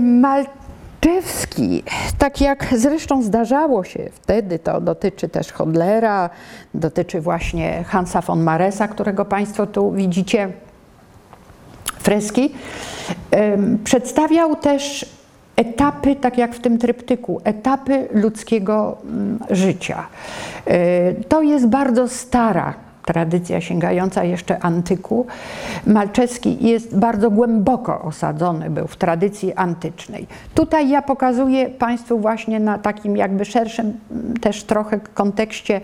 Mal 0.00 0.44
Malczewski, 1.04 1.82
tak 2.18 2.40
jak 2.40 2.66
zresztą 2.76 3.22
zdarzało 3.22 3.84
się 3.84 4.10
wtedy, 4.12 4.58
to 4.58 4.80
dotyczy 4.80 5.28
też 5.28 5.52
Hodlera, 5.52 6.30
dotyczy 6.74 7.20
właśnie 7.20 7.84
Hansa 7.84 8.20
von 8.20 8.42
Maresa, 8.42 8.88
którego 8.88 9.24
Państwo 9.24 9.66
tu 9.66 9.92
widzicie, 9.92 10.52
freski, 11.98 12.54
przedstawiał 13.84 14.56
też 14.56 15.06
etapy, 15.60 16.16
tak 16.16 16.38
jak 16.38 16.54
w 16.54 16.60
tym 16.60 16.78
tryptyku, 16.78 17.40
etapy 17.44 18.08
ludzkiego 18.12 18.96
mm, 19.04 19.38
życia. 19.50 20.06
E, 20.66 21.14
to 21.14 21.42
jest 21.42 21.66
bardzo 21.66 22.08
stara 22.08 22.89
tradycja 23.04 23.60
sięgająca 23.60 24.24
jeszcze 24.24 24.58
antyku. 24.64 25.26
Malczewski 25.86 26.66
jest 26.68 26.98
bardzo 26.98 27.30
głęboko 27.30 28.02
osadzony 28.02 28.70
był 28.70 28.86
w 28.86 28.96
tradycji 28.96 29.54
antycznej. 29.54 30.26
Tutaj 30.54 30.88
ja 30.88 31.02
pokazuję 31.02 31.68
Państwu 31.68 32.18
właśnie 32.18 32.60
na 32.60 32.78
takim 32.78 33.16
jakby 33.16 33.44
szerszym 33.44 34.00
też 34.40 34.64
trochę 34.64 35.00
kontekście 35.14 35.80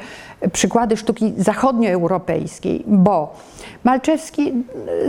przykłady 0.52 0.96
sztuki 0.96 1.34
zachodnioeuropejskiej, 1.36 2.84
bo 2.86 3.34
Malczewski 3.84 4.52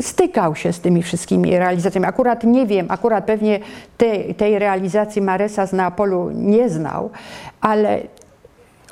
stykał 0.01 0.55
się 0.55 0.73
z 0.73 0.79
tymi 0.79 1.03
wszystkimi 1.03 1.57
realizacjami. 1.57 2.07
Akurat 2.07 2.43
nie 2.43 2.65
wiem, 2.65 2.85
akurat 2.89 3.25
pewnie 3.25 3.59
tej, 3.97 4.35
tej 4.35 4.59
realizacji 4.59 5.21
Maresa 5.21 5.65
z 5.65 5.73
Neapolu 5.73 6.29
nie 6.31 6.69
znał, 6.69 7.09
ale 7.61 7.99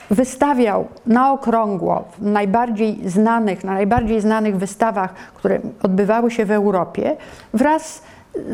wystawiał 0.10 0.88
na 1.06 1.32
okrągło 1.32 2.04
w 2.20 2.22
najbardziej 2.22 3.10
znanych, 3.10 3.64
na 3.64 3.74
najbardziej 3.74 4.22
znanych 4.22 4.58
wystawach, 4.58 5.14
które 5.36 5.60
odbywały 5.84 6.32
się 6.32 6.46
w 6.46 6.52
Europie, 6.52 7.18
wraz 7.54 8.02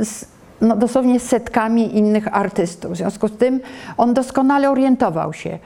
z 0.02 0.26
no, 0.62 0.76
dosłownie 0.76 1.20
setkami 1.20 1.97
innych 1.97 2.38
artystów. 2.38 2.91
W 2.91 2.95
związku 2.95 3.28
z 3.28 3.38
tym 3.38 3.60
on 3.97 4.14
doskonale 4.14 4.72
orientował 4.72 5.34
się, 5.34 5.60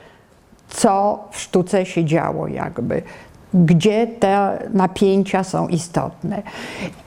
co 0.69 1.23
w 1.31 1.39
sztuce 1.39 1.85
się 1.85 2.05
działo, 2.05 2.47
jakby, 2.47 3.01
gdzie 3.53 4.07
te 4.07 4.57
napięcia 4.73 5.43
są 5.43 5.67
istotne. 5.67 6.41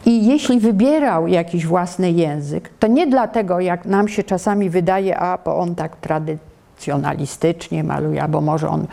I 0.06 0.26
jeśli 0.26 0.60
wybierał 0.60 1.28
jakiś 1.28 1.66
własny 1.66 2.10
język, 2.10 2.70
to 2.78 2.86
nie 2.86 3.06
dlatego, 3.06 3.60
jak 3.60 3.84
nam 3.84 4.08
się 4.08 4.22
czasami 4.24 4.70
wydaje, 4.70 5.18
a 5.18 5.38
bo 5.44 5.58
on 5.58 5.74
tak 5.74 5.96
tradycyjnie, 5.96 6.47
nacjonalistycznie 6.78 7.84
maluje, 7.84 8.22
albo 8.22 8.40
może 8.40 8.68
on, 8.68 8.86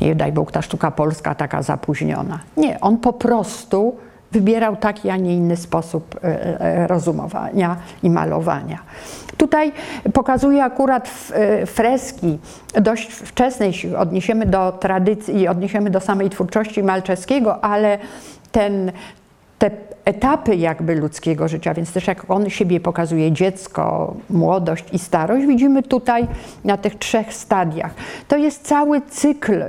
nie 0.00 0.14
daj 0.14 0.32
Bóg, 0.32 0.52
ta 0.52 0.62
sztuka 0.62 0.90
polska 0.90 1.34
taka 1.34 1.62
zapóźniona. 1.62 2.38
Nie, 2.56 2.80
on 2.80 2.98
po 2.98 3.12
prostu 3.12 3.96
wybierał 4.32 4.76
taki, 4.76 5.10
a 5.10 5.16
nie 5.16 5.36
inny 5.36 5.56
sposób 5.56 6.20
e, 6.24 6.60
e, 6.60 6.86
rozumowania 6.86 7.76
i 8.02 8.10
malowania. 8.10 8.78
Tutaj 9.36 9.72
pokazuje 10.12 10.64
akurat 10.64 11.10
e, 11.32 11.66
freski 11.66 12.38
dość 12.74 13.12
wczesnej, 13.12 13.68
jeśli 13.68 13.96
odniesiemy 13.96 14.46
do 14.46 14.72
tradycji 14.72 15.40
i 15.40 15.48
odniesiemy 15.48 15.90
do 15.90 16.00
samej 16.00 16.30
twórczości 16.30 16.82
Malczewskiego, 16.82 17.64
ale 17.64 17.98
ten, 18.52 18.92
te 19.62 19.70
etapy 20.04 20.56
jakby 20.56 20.94
ludzkiego 20.94 21.48
życia, 21.48 21.74
więc 21.74 21.92
też 21.92 22.06
jak 22.06 22.30
on 22.30 22.50
siebie 22.50 22.80
pokazuje, 22.80 23.32
dziecko, 23.32 24.14
młodość 24.30 24.84
i 24.92 24.98
starość, 24.98 25.46
widzimy 25.46 25.82
tutaj 25.82 26.26
na 26.64 26.76
tych 26.76 26.98
trzech 26.98 27.34
stadiach. 27.34 27.94
To 28.28 28.36
jest 28.36 28.66
cały 28.66 29.00
cykl 29.00 29.62
y, 29.62 29.68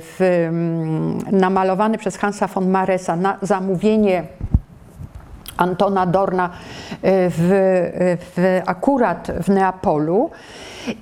w, 0.00 0.16
mm, 0.20 1.18
namalowany 1.32 1.98
przez 1.98 2.16
Hansa 2.16 2.46
von 2.46 2.70
Maresa 2.70 3.16
na 3.16 3.38
zamówienie 3.42 4.22
Antona 5.56 6.06
Dorna 6.06 6.46
y, 6.46 6.50
w, 7.02 7.48
w, 8.36 8.60
akurat 8.66 9.30
w 9.42 9.48
Neapolu. 9.48 10.30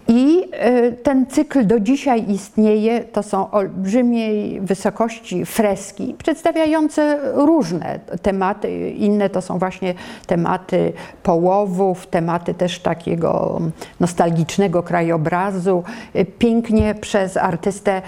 I 0.09 0.45
y, 0.67 0.93
ten 0.93 1.27
cykl 1.27 1.67
do 1.67 1.81
dzisiaj 1.81 2.31
istnieje. 2.31 3.01
To 3.01 3.23
są 3.23 3.51
olbrzymiej 3.51 4.61
wysokości 4.61 5.47
freski, 5.47 6.15
przedstawiające 6.19 7.19
różne 7.35 8.01
tematy. 8.23 8.91
Inne 8.91 9.31
to 9.31 9.43
są 9.43 9.59
właśnie 9.59 9.95
tematy 10.27 10.93
połowów, 11.23 12.07
tematy 12.07 12.55
też 12.55 12.79
takiego 12.79 13.61
nostalgicznego 14.01 14.83
krajobrazu, 14.83 15.83
y, 16.17 16.25
pięknie 16.25 16.95
przez 16.95 17.37
artystę 17.37 18.03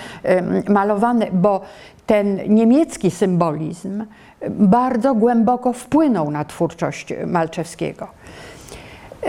malowane, 0.68 1.26
bo 1.32 1.60
ten 2.06 2.40
niemiecki 2.48 3.10
symbolizm 3.10 4.04
bardzo 4.50 5.14
głęboko 5.14 5.72
wpłynął 5.72 6.30
na 6.30 6.44
twórczość 6.44 7.14
Malczewskiego. 7.26 8.08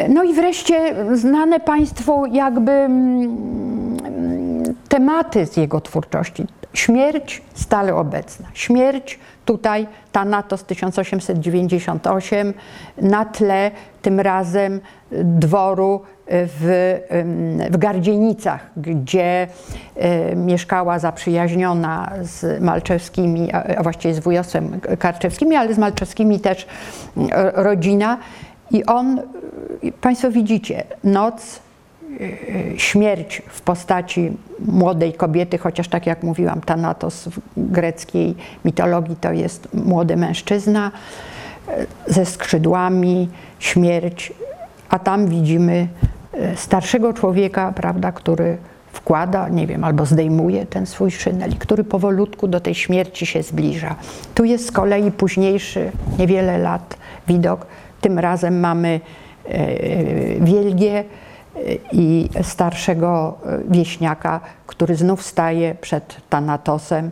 No 0.09 0.23
i 0.23 0.33
wreszcie 0.33 0.95
znane 1.13 1.59
Państwu 1.59 2.25
jakby 2.25 2.71
mm, 2.71 3.97
tematy 4.89 5.45
z 5.45 5.57
jego 5.57 5.81
twórczości. 5.81 6.45
Śmierć 6.73 7.41
stale 7.53 7.95
obecna. 7.95 8.47
Śmierć 8.53 9.19
tutaj 9.45 9.87
Thanatos 10.11 10.63
1898 10.63 12.53
na 12.97 13.25
tle 13.25 13.71
tym 14.01 14.19
razem 14.19 14.79
dworu 15.11 16.01
w, 16.29 16.97
w 17.71 17.77
Gardzienicach, 17.77 18.69
gdzie 18.77 19.47
e, 19.95 20.35
mieszkała 20.35 20.99
zaprzyjaźniona 20.99 22.11
z 22.21 22.61
Malczewskimi, 22.61 23.51
a 23.53 23.83
właściwie 23.83 24.13
z 24.13 24.19
wujosem 24.19 24.79
Karczewskimi, 24.99 25.55
ale 25.55 25.73
z 25.73 25.77
Malczewskimi 25.77 26.39
też 26.39 26.67
rodzina. 27.53 28.17
I 28.71 28.85
on, 28.85 29.21
Państwo 30.01 30.31
widzicie, 30.31 30.83
noc, 31.03 31.59
e, 32.75 32.79
śmierć 32.79 33.41
w 33.47 33.61
postaci 33.61 34.31
młodej 34.59 35.13
kobiety, 35.13 35.57
chociaż 35.57 35.87
tak 35.87 36.05
jak 36.05 36.23
mówiłam, 36.23 36.61
Thanatos 36.61 37.27
w 37.27 37.39
greckiej 37.57 38.35
mitologii 38.65 39.15
to 39.15 39.31
jest 39.31 39.73
młody 39.73 40.17
mężczyzna 40.17 40.91
e, 41.67 41.85
ze 42.07 42.25
skrzydłami, 42.25 43.29
śmierć, 43.59 44.33
a 44.89 44.99
tam 44.99 45.27
widzimy 45.27 45.73
e, 45.73 46.16
starszego 46.55 47.13
człowieka, 47.13 47.73
prawda, 47.75 48.11
który 48.11 48.57
wkłada, 48.91 49.49
nie 49.49 49.67
wiem, 49.67 49.83
albo 49.83 50.05
zdejmuje 50.05 50.65
ten 50.65 50.85
swój 50.85 51.11
szynel, 51.11 51.55
który 51.59 51.83
powolutku 51.83 52.47
do 52.47 52.59
tej 52.59 52.75
śmierci 52.75 53.25
się 53.25 53.43
zbliża. 53.43 53.95
Tu 54.35 54.45
jest 54.45 54.67
z 54.67 54.71
kolei 54.71 55.11
późniejszy, 55.11 55.91
niewiele 56.19 56.57
lat 56.57 56.97
widok 57.27 57.65
tym 58.01 58.19
razem 58.19 58.59
mamy 58.59 58.99
e, 59.45 60.39
wielgie 60.39 60.99
e, 60.99 61.03
i 61.91 62.29
starszego 62.41 63.37
e, 63.45 63.59
wieśniaka, 63.69 64.39
który 64.67 64.95
znów 64.95 65.23
staje 65.23 65.75
przed 65.75 66.17
Tanatosem, 66.29 67.11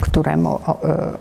któremu 0.00 0.58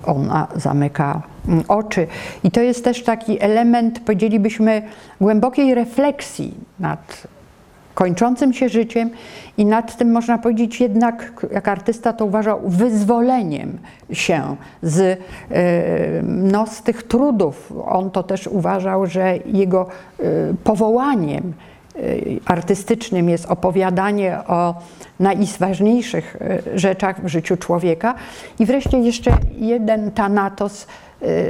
ona 0.06 0.48
zamyka 0.56 1.22
oczy. 1.68 2.08
I 2.44 2.52
to 2.52 2.62
jest 2.62 2.84
też 2.84 3.04
taki 3.04 3.44
element, 3.44 4.00
powiedzielibyśmy, 4.00 4.82
głębokiej 5.22 5.76
refleksji 5.76 6.54
nad 6.80 7.28
kończącym 7.94 8.54
się 8.54 8.70
życiem 8.70 9.10
i 9.58 9.66
nad 9.66 9.98
tym 9.98 10.12
można 10.12 10.38
powiedzieć 10.38 10.82
jednak, 10.82 11.46
jak 11.52 11.68
artysta 11.68 12.14
to 12.14 12.26
uważał, 12.26 12.60
wyzwoleniem 12.66 13.78
się 14.12 14.56
z, 14.84 15.00
e, 15.00 15.18
no, 16.24 16.68
z 16.68 16.84
tych 16.84 17.04
trudów. 17.04 17.74
On 17.86 18.12
to 18.12 18.24
też 18.24 18.48
uważał, 18.48 19.06
że 19.06 19.38
jego 19.46 19.88
e, 20.20 20.24
powołaniem 20.64 21.54
e, 21.96 22.00
artystycznym 22.46 23.30
jest 23.30 23.46
opowiadanie 23.46 24.38
o 24.48 24.76
najważniejszych 25.20 26.38
rzeczach 26.76 27.24
w 27.24 27.28
życiu 27.28 27.58
człowieka. 27.58 28.16
I 28.60 28.66
wreszcie 28.66 29.00
jeszcze 29.00 29.32
jeden 29.58 30.12
Thanatos 30.12 30.88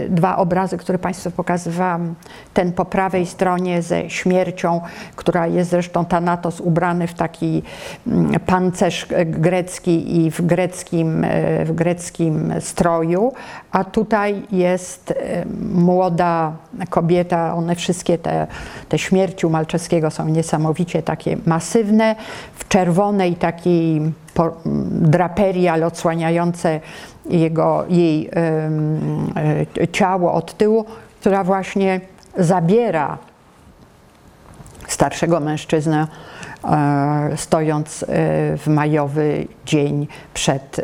dwa 0.10 0.38
obrazy, 0.38 0.78
które 0.78 1.00
Państwu 1.00 1.32
pokazywałam. 1.32 2.16
Ten 2.54 2.74
po 2.74 2.86
prawej 2.86 3.26
stronie 3.26 3.82
ze 3.82 4.10
śmiercią, 4.10 4.82
która 5.16 5.48
jest 5.48 5.70
zresztą 5.70 6.06
Thanatos 6.06 6.62
ubrany 6.62 7.08
w 7.08 7.14
taki 7.14 7.64
mm, 8.08 8.40
pancerz 8.40 9.08
grecki 9.26 10.18
i 10.18 10.32
w 10.32 10.42
greckim, 10.42 11.24
y, 11.24 11.66
w 11.66 11.72
greckim 11.72 12.54
stroju, 12.60 13.34
a 13.72 13.84
tutaj 13.84 14.44
jest 14.52 15.12
y, 15.12 15.16
młoda 15.74 16.54
kobieta, 16.90 17.56
one 17.56 17.76
wszystkie 17.76 18.18
te, 18.18 18.48
te 18.90 19.00
śmierci 19.00 19.48
Malczewskiego 19.48 20.12
są 20.12 20.28
niesamowicie 20.28 21.04
takie 21.04 21.38
masywne, 21.46 22.16
w 22.56 22.68
czerwonej 22.68 23.36
takiej 23.36 24.02
ale 25.72 25.86
odsłaniające 25.86 26.80
jego, 27.30 27.86
jej 27.90 28.30
y, 29.82 29.88
ciało 29.88 30.34
od 30.34 30.58
tyłu, 30.58 30.86
która 31.20 31.44
właśnie 31.44 32.02
zabiera 32.38 33.18
starszego 34.92 35.40
mężczyznę, 35.40 36.08
e, 36.64 37.32
stojąc 37.36 38.04
e, 38.04 38.08
w 38.58 38.68
majowy 38.68 39.48
dzień 39.66 40.08
przed 40.34 40.80
e, 40.80 40.84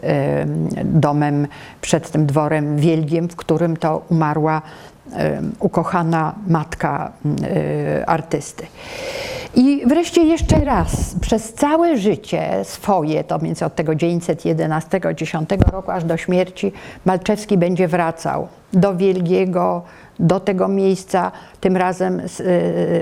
domem, 0.84 1.48
przed 1.82 2.12
tym 2.12 2.26
dworem 2.26 2.78
wielgiem, 2.78 3.30
w 3.30 3.36
którym 3.36 3.78
to 3.78 4.06
umarła 4.10 4.62
ukochana 5.60 6.36
matka 6.48 7.12
artysty. 8.08 8.68
I 9.58 9.82
wreszcie 9.86 10.24
jeszcze 10.24 10.66
raz, 10.66 11.16
przez 11.22 11.54
całe 11.54 11.98
życie 11.98 12.50
swoje, 12.64 13.24
to 13.24 13.40
między 13.40 13.66
od 13.66 13.76
tego 13.76 13.92
911-10 13.92 15.72
roku 15.72 15.92
aż 15.92 16.04
do 16.04 16.18
śmierci, 16.18 16.72
Malczewski 17.06 17.58
będzie 17.58 17.88
wracał 17.88 18.48
do 18.74 18.96
Wielgiego, 18.96 19.82
do 20.20 20.40
tego 20.40 20.68
miejsca, 20.68 21.32
tym 21.62 21.78
razem 21.78 22.20
y, 22.20 22.26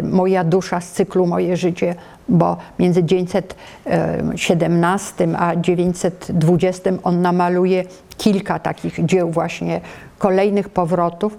moja 0.03 0.43
dusza 0.43 0.81
z 0.81 0.91
cyklu 0.91 1.27
Moje 1.27 1.57
życie, 1.57 1.95
bo 2.29 2.57
między 2.79 3.03
917 3.03 5.27
a 5.37 5.55
920 5.55 6.91
on 7.03 7.21
namaluje 7.21 7.83
kilka 8.17 8.59
takich 8.59 9.05
dzieł 9.05 9.31
właśnie 9.31 9.81
kolejnych 10.17 10.69
powrotów. 10.69 11.37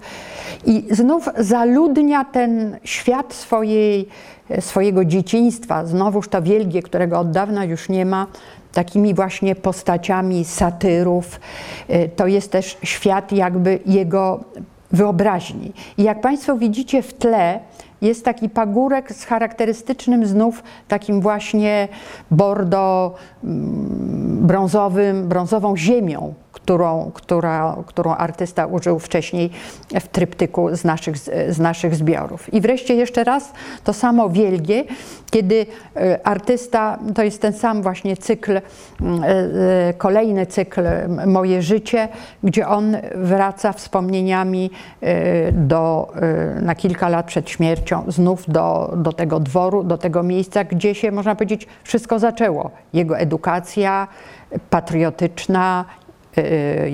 I 0.65 0.87
znów 0.91 1.29
zaludnia 1.37 2.25
ten 2.25 2.77
świat 2.83 3.33
swojej, 3.33 4.09
swojego 4.59 5.05
dzieciństwa, 5.05 5.85
znowuż 5.85 6.29
to 6.29 6.41
wielgie, 6.41 6.81
którego 6.81 7.19
od 7.19 7.31
dawna 7.31 7.65
już 7.65 7.89
nie 7.89 8.05
ma, 8.05 8.27
takimi 8.73 9.13
właśnie 9.13 9.55
postaciami 9.55 10.45
satyrów. 10.45 11.39
Y, 11.89 12.09
to 12.15 12.27
jest 12.27 12.51
też 12.51 12.77
świat 12.83 13.31
jakby 13.31 13.79
jego 13.85 14.43
wyobraźni. 14.91 15.71
I 15.97 16.03
jak 16.03 16.21
Państwo 16.21 16.57
widzicie 16.57 17.01
w 17.01 17.13
tle, 17.13 17.59
jest 18.01 18.25
taki 18.25 18.49
pagórek 18.49 19.11
z 19.11 19.25
charakterystycznym 19.25 20.25
znów 20.25 20.63
takim 20.87 21.21
właśnie 21.21 21.87
bordo 22.31 23.15
mm, 23.43 24.47
brązowym, 24.47 25.27
brązową 25.27 25.77
ziemią, 25.77 26.33
którą, 26.67 27.11
która, 27.13 27.77
którą 27.85 28.15
artysta 28.15 28.65
użył 28.65 28.99
wcześniej 28.99 29.49
w 29.99 30.07
tryptyku 30.07 30.75
z 30.75 30.83
naszych, 30.83 31.17
z 31.49 31.59
naszych 31.59 31.95
zbiorów. 31.95 32.53
I 32.53 32.61
wreszcie 32.61 32.95
jeszcze 32.95 33.23
raz 33.23 33.53
to 33.83 33.93
samo 33.93 34.29
wielgie, 34.29 34.83
kiedy 35.31 35.65
e, 35.95 36.27
artysta, 36.27 36.99
to 37.15 37.23
jest 37.23 37.41
ten 37.41 37.53
sam 37.53 37.81
właśnie 37.81 38.17
cykl, 38.17 38.57
e, 38.57 38.61
e, 39.89 39.93
kolejny 39.93 40.45
cykl 40.45 40.81
Moje 41.27 41.61
życie, 41.61 42.07
gdzie 42.43 42.67
on 42.67 42.97
wraca 43.15 43.73
wspomnieniami 43.73 44.71
do, 45.51 46.13
na 46.61 46.75
kilka 46.75 47.09
lat 47.09 47.25
przed 47.25 47.49
śmiercią, 47.49 48.03
znów 48.07 48.43
do, 48.47 48.93
do 48.97 49.13
tego 49.13 49.39
dworu, 49.39 49.83
do 49.83 49.97
tego 49.97 50.23
miejsca, 50.23 50.63
gdzie 50.63 50.95
się, 50.95 51.11
można 51.11 51.35
powiedzieć, 51.35 51.67
wszystko 51.83 52.19
zaczęło. 52.19 52.71
Jego 52.93 53.17
edukacja 53.17 54.07
patriotyczna, 54.69 55.85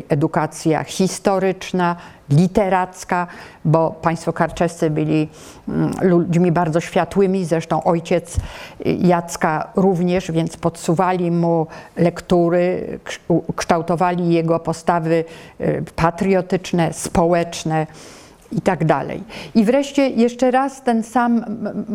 edukacja 0.10 0.84
historyczna, 0.84 1.96
literacka, 2.30 3.28
bo 3.66 3.92
państwo 3.92 4.34
karczescy 4.34 4.90
byli 4.90 5.30
mm, 5.68 5.92
ludźmi 6.02 6.52
bardzo 6.52 6.80
światłymi, 6.80 7.46
zresztą 7.46 7.84
ojciec 7.84 8.38
Jacka 8.86 9.72
również, 9.76 10.32
więc 10.32 10.58
podsuwali 10.58 11.32
mu 11.32 11.68
lektury, 11.98 13.00
kształtowali 13.56 14.34
jego 14.34 14.60
postawy 14.60 15.26
y, 15.62 15.84
patriotyczne, 15.96 16.94
społeczne 16.94 17.88
i 18.58 18.62
tak 18.62 18.86
dalej. 18.86 19.24
I 19.56 19.64
wreszcie 19.64 20.10
jeszcze 20.10 20.52
raz 20.52 20.82
ten 20.82 21.04
sam 21.04 21.46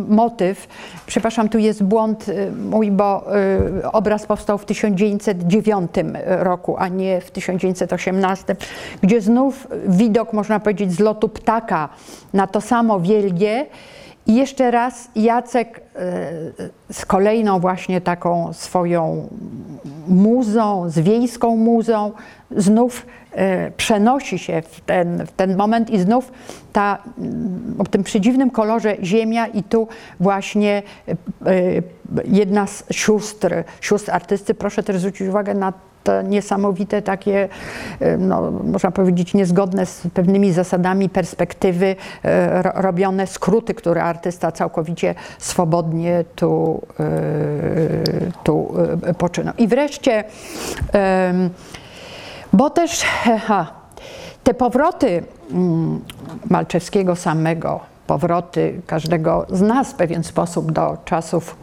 motyw, 0.09 0.69
przepraszam, 1.07 1.49
tu 1.49 1.59
jest 1.59 1.83
błąd 1.83 2.29
y, 2.29 2.53
mój, 2.53 2.91
bo 2.91 3.37
y, 3.83 3.91
obraz 3.93 4.27
powstał 4.27 4.59
w 4.59 4.65
1909 4.65 5.91
roku, 6.27 6.77
a 6.79 6.89
nie 6.89 7.21
w 7.21 7.31
1918, 7.31 8.57
gdzie 9.03 9.21
znów 9.21 9.67
widok, 9.87 10.33
można 10.33 10.61
powiedzieć, 10.61 10.93
z 10.93 11.01
lotu 11.01 11.29
ptaka 11.29 11.89
na 12.33 12.47
to 12.47 12.61
samo 12.61 13.01
wielgie 13.01 13.67
i 14.29 14.35
jeszcze 14.35 14.71
raz 14.71 15.09
Jacek 15.17 15.81
e, 15.97 16.93
z 16.93 17.07
kolejną 17.07 17.61
właśnie 17.61 18.01
taką 18.01 18.53
swoją 18.53 19.29
muzą, 20.09 20.91
z 20.91 20.99
wiejską 20.99 21.57
muzą, 21.57 22.13
znów 22.57 23.07
e, 23.33 23.71
przenosi 23.71 24.39
się 24.39 24.63
w 24.63 24.81
ten, 24.81 25.27
w 25.27 25.33
ten 25.33 25.57
moment 25.57 25.91
i 25.91 25.99
znów 25.99 26.33
ta, 26.73 26.99
w 27.79 27.89
tym 27.89 28.05
przedziwnym 28.05 28.51
kolorze 28.51 28.97
ziemia 29.03 29.47
i 29.47 29.63
tu 29.63 29.89
właśnie 30.21 30.83
e, 31.47 31.53
jedna 32.25 32.67
z 32.67 32.85
sióstr, 32.91 33.65
sióstr 33.81 34.11
artysty, 34.11 34.55
proszę 34.55 34.83
też 34.83 34.99
zwrócić 34.99 35.29
uwagę 35.29 35.55
na 35.55 35.73
te 36.09 36.25
niesamowite 36.25 37.03
takie, 37.03 37.49
e, 38.01 38.17
no, 38.17 38.51
można 38.51 38.91
powiedzieć, 38.91 39.35
niezgodne 39.35 39.87
z 39.87 40.03
pewnymi 40.15 40.53
zasadami 40.53 41.09
perspektywy 41.09 41.97
e, 42.25 42.63
robione 42.63 43.27
skróty, 43.27 43.75
które 43.75 44.03
artysta 44.03 44.53
całkowicie 44.53 45.15
swobodnie 45.39 46.25
tu, 46.37 46.83
e, 47.01 47.05
tu 48.45 48.75
poczynał. 49.19 49.55
I 49.59 49.69
wreszcie, 49.69 50.25
bo 52.53 52.71
też 52.71 53.05
ha, 53.47 53.73
te 54.45 54.55
powroty 54.55 55.23
mm, 55.51 56.01
Malczewskiego 56.51 57.17
samego, 57.17 57.81
powroty 58.07 58.81
każdego 58.87 59.47
z 59.51 59.61
nas 59.61 59.93
w 59.93 59.95
pewien 59.95 60.25
sposób 60.25 60.73
do 60.73 60.97
czasów, 61.05 61.57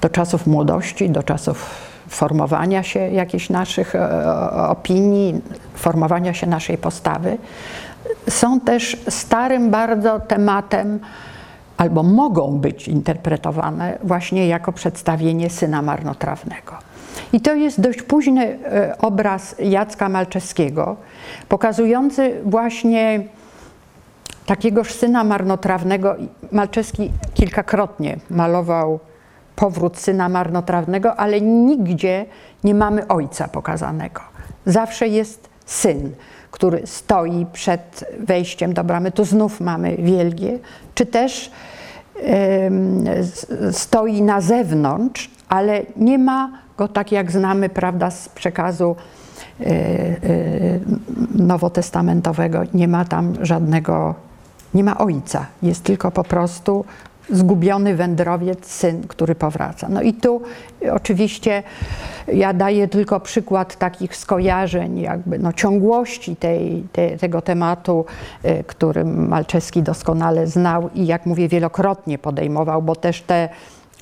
do 0.00 0.08
czasów 0.08 0.46
młodości, 0.46 1.10
do 1.10 1.22
czasów 1.22 1.87
formowania 2.08 2.82
się 2.82 3.00
jakichś 3.00 3.50
naszych 3.50 3.94
e, 3.94 4.52
opinii, 4.52 5.40
formowania 5.74 6.34
się 6.34 6.46
naszej 6.46 6.78
postawy, 6.78 7.38
są 8.28 8.60
też 8.60 8.96
starym 9.08 9.70
bardzo 9.70 10.20
tematem, 10.20 11.00
albo 11.76 12.02
mogą 12.02 12.58
być 12.58 12.88
interpretowane 12.88 13.98
właśnie 14.02 14.48
jako 14.48 14.72
przedstawienie 14.72 15.50
syna 15.50 15.82
marnotrawnego. 15.82 16.72
I 17.32 17.40
to 17.40 17.54
jest 17.54 17.80
dość 17.80 18.02
późny 18.02 18.58
e, 18.64 18.98
obraz 18.98 19.54
Jacka 19.58 20.08
Malczewskiego, 20.08 20.96
pokazujący 21.48 22.40
właśnie 22.44 23.24
takiegoż 24.46 24.92
syna 24.92 25.24
marnotrawnego. 25.24 26.16
Malczewski 26.52 27.10
kilkakrotnie 27.34 28.16
malował 28.30 29.00
powrót 29.58 29.98
syna 29.98 30.28
marnotrawnego, 30.28 31.16
ale 31.16 31.40
nigdzie 31.40 32.26
nie 32.64 32.74
mamy 32.74 33.08
ojca 33.08 33.48
pokazanego. 33.48 34.20
Zawsze 34.66 35.08
jest 35.08 35.48
syn, 35.66 36.10
który 36.50 36.86
stoi 36.86 37.46
przed 37.52 38.04
wejściem 38.20 38.74
do 38.74 38.84
bramy. 38.84 39.12
Tu 39.12 39.24
znów 39.24 39.60
mamy 39.60 39.96
wielgie, 39.96 40.58
czy 40.94 41.06
też 41.06 41.50
stoi 43.72 44.22
na 44.22 44.40
zewnątrz, 44.40 45.30
ale 45.48 45.82
nie 45.96 46.18
ma 46.18 46.52
go 46.76 46.88
tak 46.88 47.12
jak 47.12 47.32
znamy, 47.32 47.68
prawda, 47.68 48.10
z 48.10 48.28
przekazu 48.28 48.96
e, 49.60 49.64
e, 49.64 50.16
nowotestamentowego. 51.34 52.62
Nie 52.74 52.88
ma 52.88 53.04
tam 53.04 53.34
żadnego, 53.40 54.14
nie 54.74 54.84
ma 54.84 54.98
ojca. 54.98 55.46
Jest 55.62 55.84
tylko 55.84 56.10
po 56.10 56.24
prostu 56.24 56.84
zgubiony 57.30 57.94
wędrowiec, 57.94 58.66
syn, 58.66 59.02
który 59.08 59.34
powraca. 59.34 59.88
No 59.88 60.02
i 60.02 60.12
tu 60.12 60.42
oczywiście 60.92 61.62
ja 62.32 62.52
daję 62.52 62.88
tylko 62.88 63.20
przykład 63.20 63.76
takich 63.76 64.16
skojarzeń, 64.16 65.00
jakby 65.00 65.38
no, 65.38 65.52
ciągłości 65.52 66.36
tej, 66.36 66.84
te, 66.92 67.16
tego 67.16 67.42
tematu, 67.42 68.04
y, 68.44 68.64
który 68.66 69.04
Malczewski 69.04 69.82
doskonale 69.82 70.46
znał 70.46 70.90
i 70.94 71.06
jak 71.06 71.26
mówię 71.26 71.48
wielokrotnie 71.48 72.18
podejmował, 72.18 72.82
bo 72.82 72.96
też 72.96 73.22
te 73.22 73.48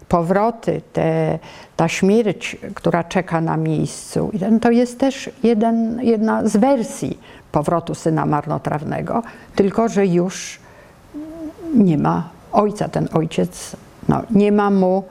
powroty, 0.09 0.83
te, 0.93 1.39
ta 1.77 1.89
śmierć, 1.89 2.57
która 2.75 3.05
czeka 3.05 3.41
na 3.41 3.57
miejscu, 3.57 4.31
to 4.63 4.71
jest 4.71 4.99
też 4.99 5.31
jeden, 5.43 6.01
jedna 6.03 6.49
z 6.49 6.57
wersji 6.57 7.19
powrotu 7.53 7.95
syna 7.95 8.27
marnotrawnego, 8.27 9.23
tylko 9.55 9.89
że 9.89 10.07
już 10.07 10.59
nie 11.75 11.99
ma 11.99 12.36
ojca. 12.57 12.89
Ten 12.89 13.09
ojciec 13.13 13.77
no, 14.09 14.23
nie 14.31 14.53
ma 14.53 14.71
mu 14.71 15.05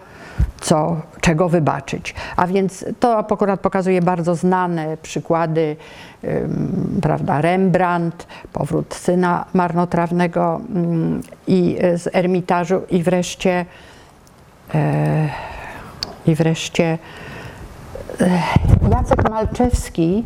co, 0.62 1.02
czego 1.22 1.50
wybaczyć. 1.50 2.16
A 2.36 2.48
więc 2.48 2.86
to 3.00 3.18
akurat 3.18 3.60
pokazuje 3.60 4.02
bardzo 4.02 4.36
znane 4.36 4.98
przykłady, 4.98 5.76
ym, 6.24 7.00
prawda, 7.02 7.42
Rembrandt, 7.42 8.28
powrót 8.54 8.96
syna 8.96 9.46
marnotrawnego 9.54 10.62
ym, 10.76 11.22
i 11.48 11.78
e, 11.82 11.98
z 11.98 12.16
Ermitażu 12.16 12.82
i 12.90 13.04
wreszcie 13.04 13.66
e, 14.74 15.30
i 16.28 16.36
wreszcie 16.36 16.98
e, 18.22 18.42
Jacek 18.92 19.30
Malczewski, 19.30 20.24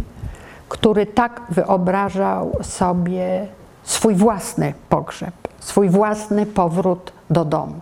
który 0.70 1.06
tak 1.06 1.42
wyobrażał 1.50 2.58
sobie 2.62 3.48
swój 3.84 4.16
własny 4.16 4.74
pogrzeb, 4.90 5.34
swój 5.60 5.90
własny 5.90 6.46
powrót 6.46 7.12
do 7.30 7.46
domu. 7.46 7.80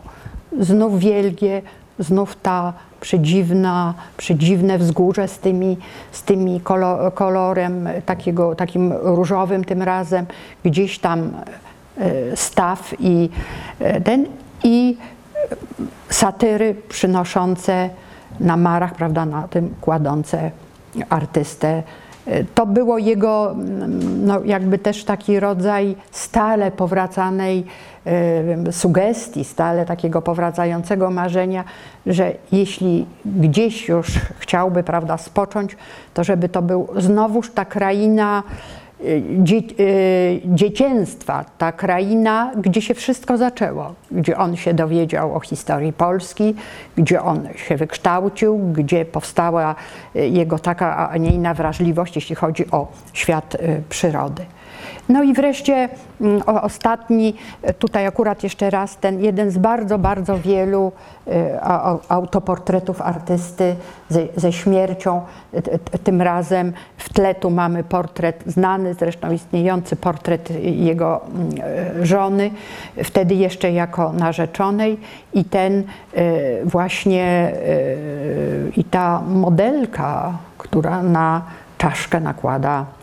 Znów 0.59 0.99
wielgie, 0.99 1.61
znów 1.99 2.35
ta 2.35 2.73
przedziwna, 3.01 3.93
przedziwne 4.17 4.77
wzgórze 4.77 5.27
z, 5.27 5.39
tymi, 5.39 5.77
z 6.11 6.23
tymi 6.23 6.61
kolo, 6.61 7.11
kolorem 7.11 7.89
takiego, 8.05 8.55
takim 8.55 8.93
różowym 8.93 9.63
tym 9.63 9.81
razem, 9.81 10.25
gdzieś 10.63 10.99
tam 10.99 11.31
e, 11.97 12.37
staw 12.37 12.93
i 12.99 13.29
e, 13.79 14.01
ten 14.01 14.25
i 14.63 14.97
satyry 16.09 16.75
przynoszące 16.89 17.89
na 18.39 18.57
marach, 18.57 18.95
prawda, 18.95 19.25
na 19.25 19.47
tym 19.47 19.73
kładące 19.81 20.51
artystę. 21.09 21.83
To 22.55 22.65
było 22.65 22.97
jego 22.97 23.55
no, 24.23 24.43
jakby 24.45 24.77
też 24.77 25.03
taki 25.03 25.39
rodzaj 25.39 25.95
stale 26.11 26.71
powracanej 26.71 27.65
sugestii, 28.71 29.43
stale 29.43 29.85
takiego 29.85 30.21
powracającego 30.21 31.11
marzenia, 31.11 31.63
że 32.05 32.33
jeśli 32.51 33.05
gdzieś 33.25 33.89
już 33.89 34.07
chciałby 34.39 34.83
prawda, 34.83 35.17
spocząć, 35.17 35.77
to 36.13 36.23
żeby 36.23 36.49
to 36.49 36.61
był 36.61 36.87
znowuż 36.97 37.51
ta 37.51 37.65
kraina 37.65 38.43
dzieciństwa, 40.45 41.45
ta 41.57 41.71
kraina, 41.71 42.51
gdzie 42.57 42.81
się 42.81 42.93
wszystko 42.93 43.37
zaczęło, 43.37 43.93
gdzie 44.11 44.37
on 44.37 44.55
się 44.55 44.73
dowiedział 44.73 45.35
o 45.35 45.39
historii 45.39 45.93
Polski, 45.93 46.55
gdzie 46.95 47.21
on 47.21 47.47
się 47.55 47.77
wykształcił, 47.77 48.59
gdzie 48.59 49.05
powstała 49.05 49.75
jego 50.15 50.59
taka, 50.59 51.09
a 51.09 51.17
nie 51.17 51.29
inna 51.29 51.53
wrażliwość, 51.53 52.15
jeśli 52.15 52.35
chodzi 52.35 52.71
o 52.71 52.87
świat 53.13 53.57
przyrody. 53.89 54.45
No 55.09 55.23
i 55.23 55.33
wreszcie 55.33 55.89
mm, 56.21 56.41
ostatni, 56.45 57.33
tutaj 57.79 58.07
akurat 58.07 58.43
jeszcze 58.43 58.69
raz 58.69 58.97
ten 58.97 59.19
jeden 59.19 59.51
z 59.51 59.57
bardzo, 59.57 59.97
bardzo 59.99 60.37
wielu 60.37 60.91
e, 61.27 61.61
autoportretów 62.09 63.01
artysty 63.01 63.75
ze, 64.09 64.21
ze 64.35 64.51
śmiercią. 64.51 65.21
Tym 66.03 66.21
razem 66.21 66.73
w 66.97 67.13
tle 67.13 67.35
tu 67.35 67.49
mamy 67.49 67.83
portret 67.83 68.43
znany, 68.45 68.93
zresztą 68.93 69.31
istniejący 69.31 69.95
portret 69.95 70.49
jego 70.61 71.21
mm, 71.25 71.49
e, 72.01 72.05
żony, 72.05 72.51
wtedy 73.03 73.35
jeszcze 73.35 73.71
jako 73.71 74.13
narzeczonej 74.13 74.99
i 75.33 75.45
ten 75.45 75.83
e, 76.13 76.65
właśnie 76.65 77.51
i 78.77 78.83
ta 78.83 79.21
modelka, 79.21 80.37
która 80.57 81.03
na 81.03 81.41
czaszkę 81.77 82.19
nakłada 82.19 82.96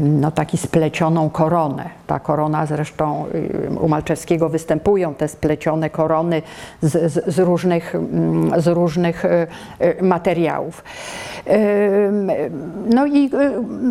no, 0.00 0.30
taki 0.30 0.56
splecioną 0.56 1.30
koronę. 1.30 1.90
Ta 2.06 2.20
korona 2.20 2.66
zresztą 2.66 3.24
y, 3.34 3.80
u 3.80 3.88
Malczewskiego 3.88 4.48
występują 4.48 5.14
te 5.14 5.28
splecione 5.28 5.90
korony 5.90 6.42
z, 6.82 7.12
z, 7.12 7.34
z 7.34 7.38
różnych, 7.38 7.94
z 8.56 8.66
różnych 8.66 9.24
y, 9.24 9.46
y, 9.80 10.02
materiałów. 10.02 10.84
No 12.94 13.06
i 13.06 13.30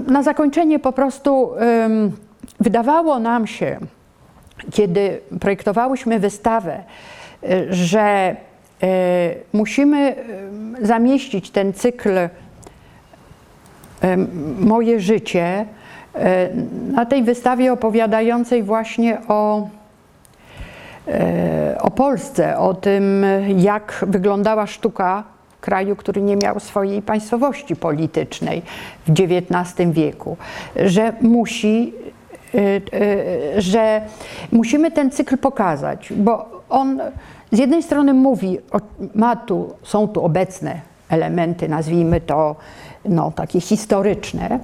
na 0.08 0.24
zakończenie 0.24 0.80
po 0.80 0.92
prostu 0.92 1.52
wydawało 2.60 3.20
nam 3.20 3.48
się, 3.48 3.78
kiedy 4.72 5.20
projektowałyśmy 5.40 6.20
wystawę, 6.20 6.84
że 7.70 8.36
musimy 9.54 10.16
zamieścić 10.82 11.52
ten 11.52 11.74
cykl 11.74 12.10
moje 14.60 15.00
życie 15.00 15.66
e, 16.16 16.50
na 16.92 17.06
tej 17.06 17.24
wystawie 17.24 17.74
opowiadającej 17.74 18.64
właśnie 18.64 19.18
o, 19.28 19.68
e, 21.08 21.78
o 21.82 21.92
Polsce, 21.92 22.58
o 22.58 22.74
tym, 22.74 23.26
jak 23.58 24.06
wyglądała 24.08 24.68
sztuka 24.68 25.24
kraju, 25.62 25.96
który 25.96 26.22
nie 26.22 26.36
miał 26.36 26.60
swojej 26.60 27.02
państwowości 27.02 27.76
politycznej 27.76 28.62
w 29.08 29.12
XIX 29.12 29.92
wieku, 29.92 30.38
że 30.76 31.14
musi 31.22 31.94
e, 32.56 33.62
że 33.62 34.02
musimy 34.52 34.92
ten 34.92 35.12
cykl 35.12 35.38
pokazać, 35.38 36.14
bo 36.14 36.62
on 36.70 37.02
z 37.52 37.60
jednej 37.60 37.84
strony 37.84 38.14
mówi, 38.14 38.58
ma 39.16 39.36
tu, 39.36 39.74
są 39.84 40.08
tu 40.08 40.26
obecne 40.26 40.82
elementy, 41.10 41.70
nazwijmy 41.70 42.22
to 42.22 42.56
no, 43.08 43.32
takie 43.32 43.62
historyczne, 43.62 44.60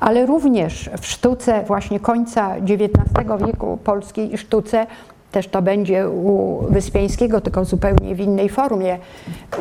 ale 0.00 0.26
również 0.26 0.90
w 1.00 1.06
sztuce 1.06 1.64
właśnie 1.66 2.00
końca 2.00 2.54
XIX 2.56 3.46
wieku, 3.46 3.78
polskiej 3.84 4.38
sztuce, 4.38 4.86
też 5.32 5.48
to 5.48 5.62
będzie 5.62 6.08
u 6.08 6.58
Wyspiańskiego, 6.70 7.40
tylko 7.40 7.64
zupełnie 7.64 8.14
w 8.14 8.20
innej 8.20 8.48
formie, 8.48 8.98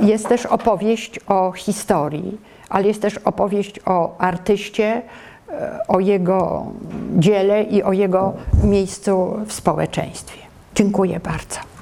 jest 0.02 0.28
też 0.28 0.46
opowieść 0.46 1.20
o 1.28 1.52
historii, 1.52 2.38
ale 2.70 2.88
jest 2.88 3.02
też 3.02 3.18
opowieść 3.18 3.80
o 3.86 4.18
artyście, 4.18 5.02
o 5.88 6.00
jego 6.00 6.66
dziele 7.18 7.64
i 7.64 7.84
o 7.84 7.94
jego 7.94 8.34
miejscu 8.64 9.34
w 9.48 9.54
społeczeństwie. 9.54 10.40
Dziękuję 10.76 11.20
bardzo. 11.20 11.73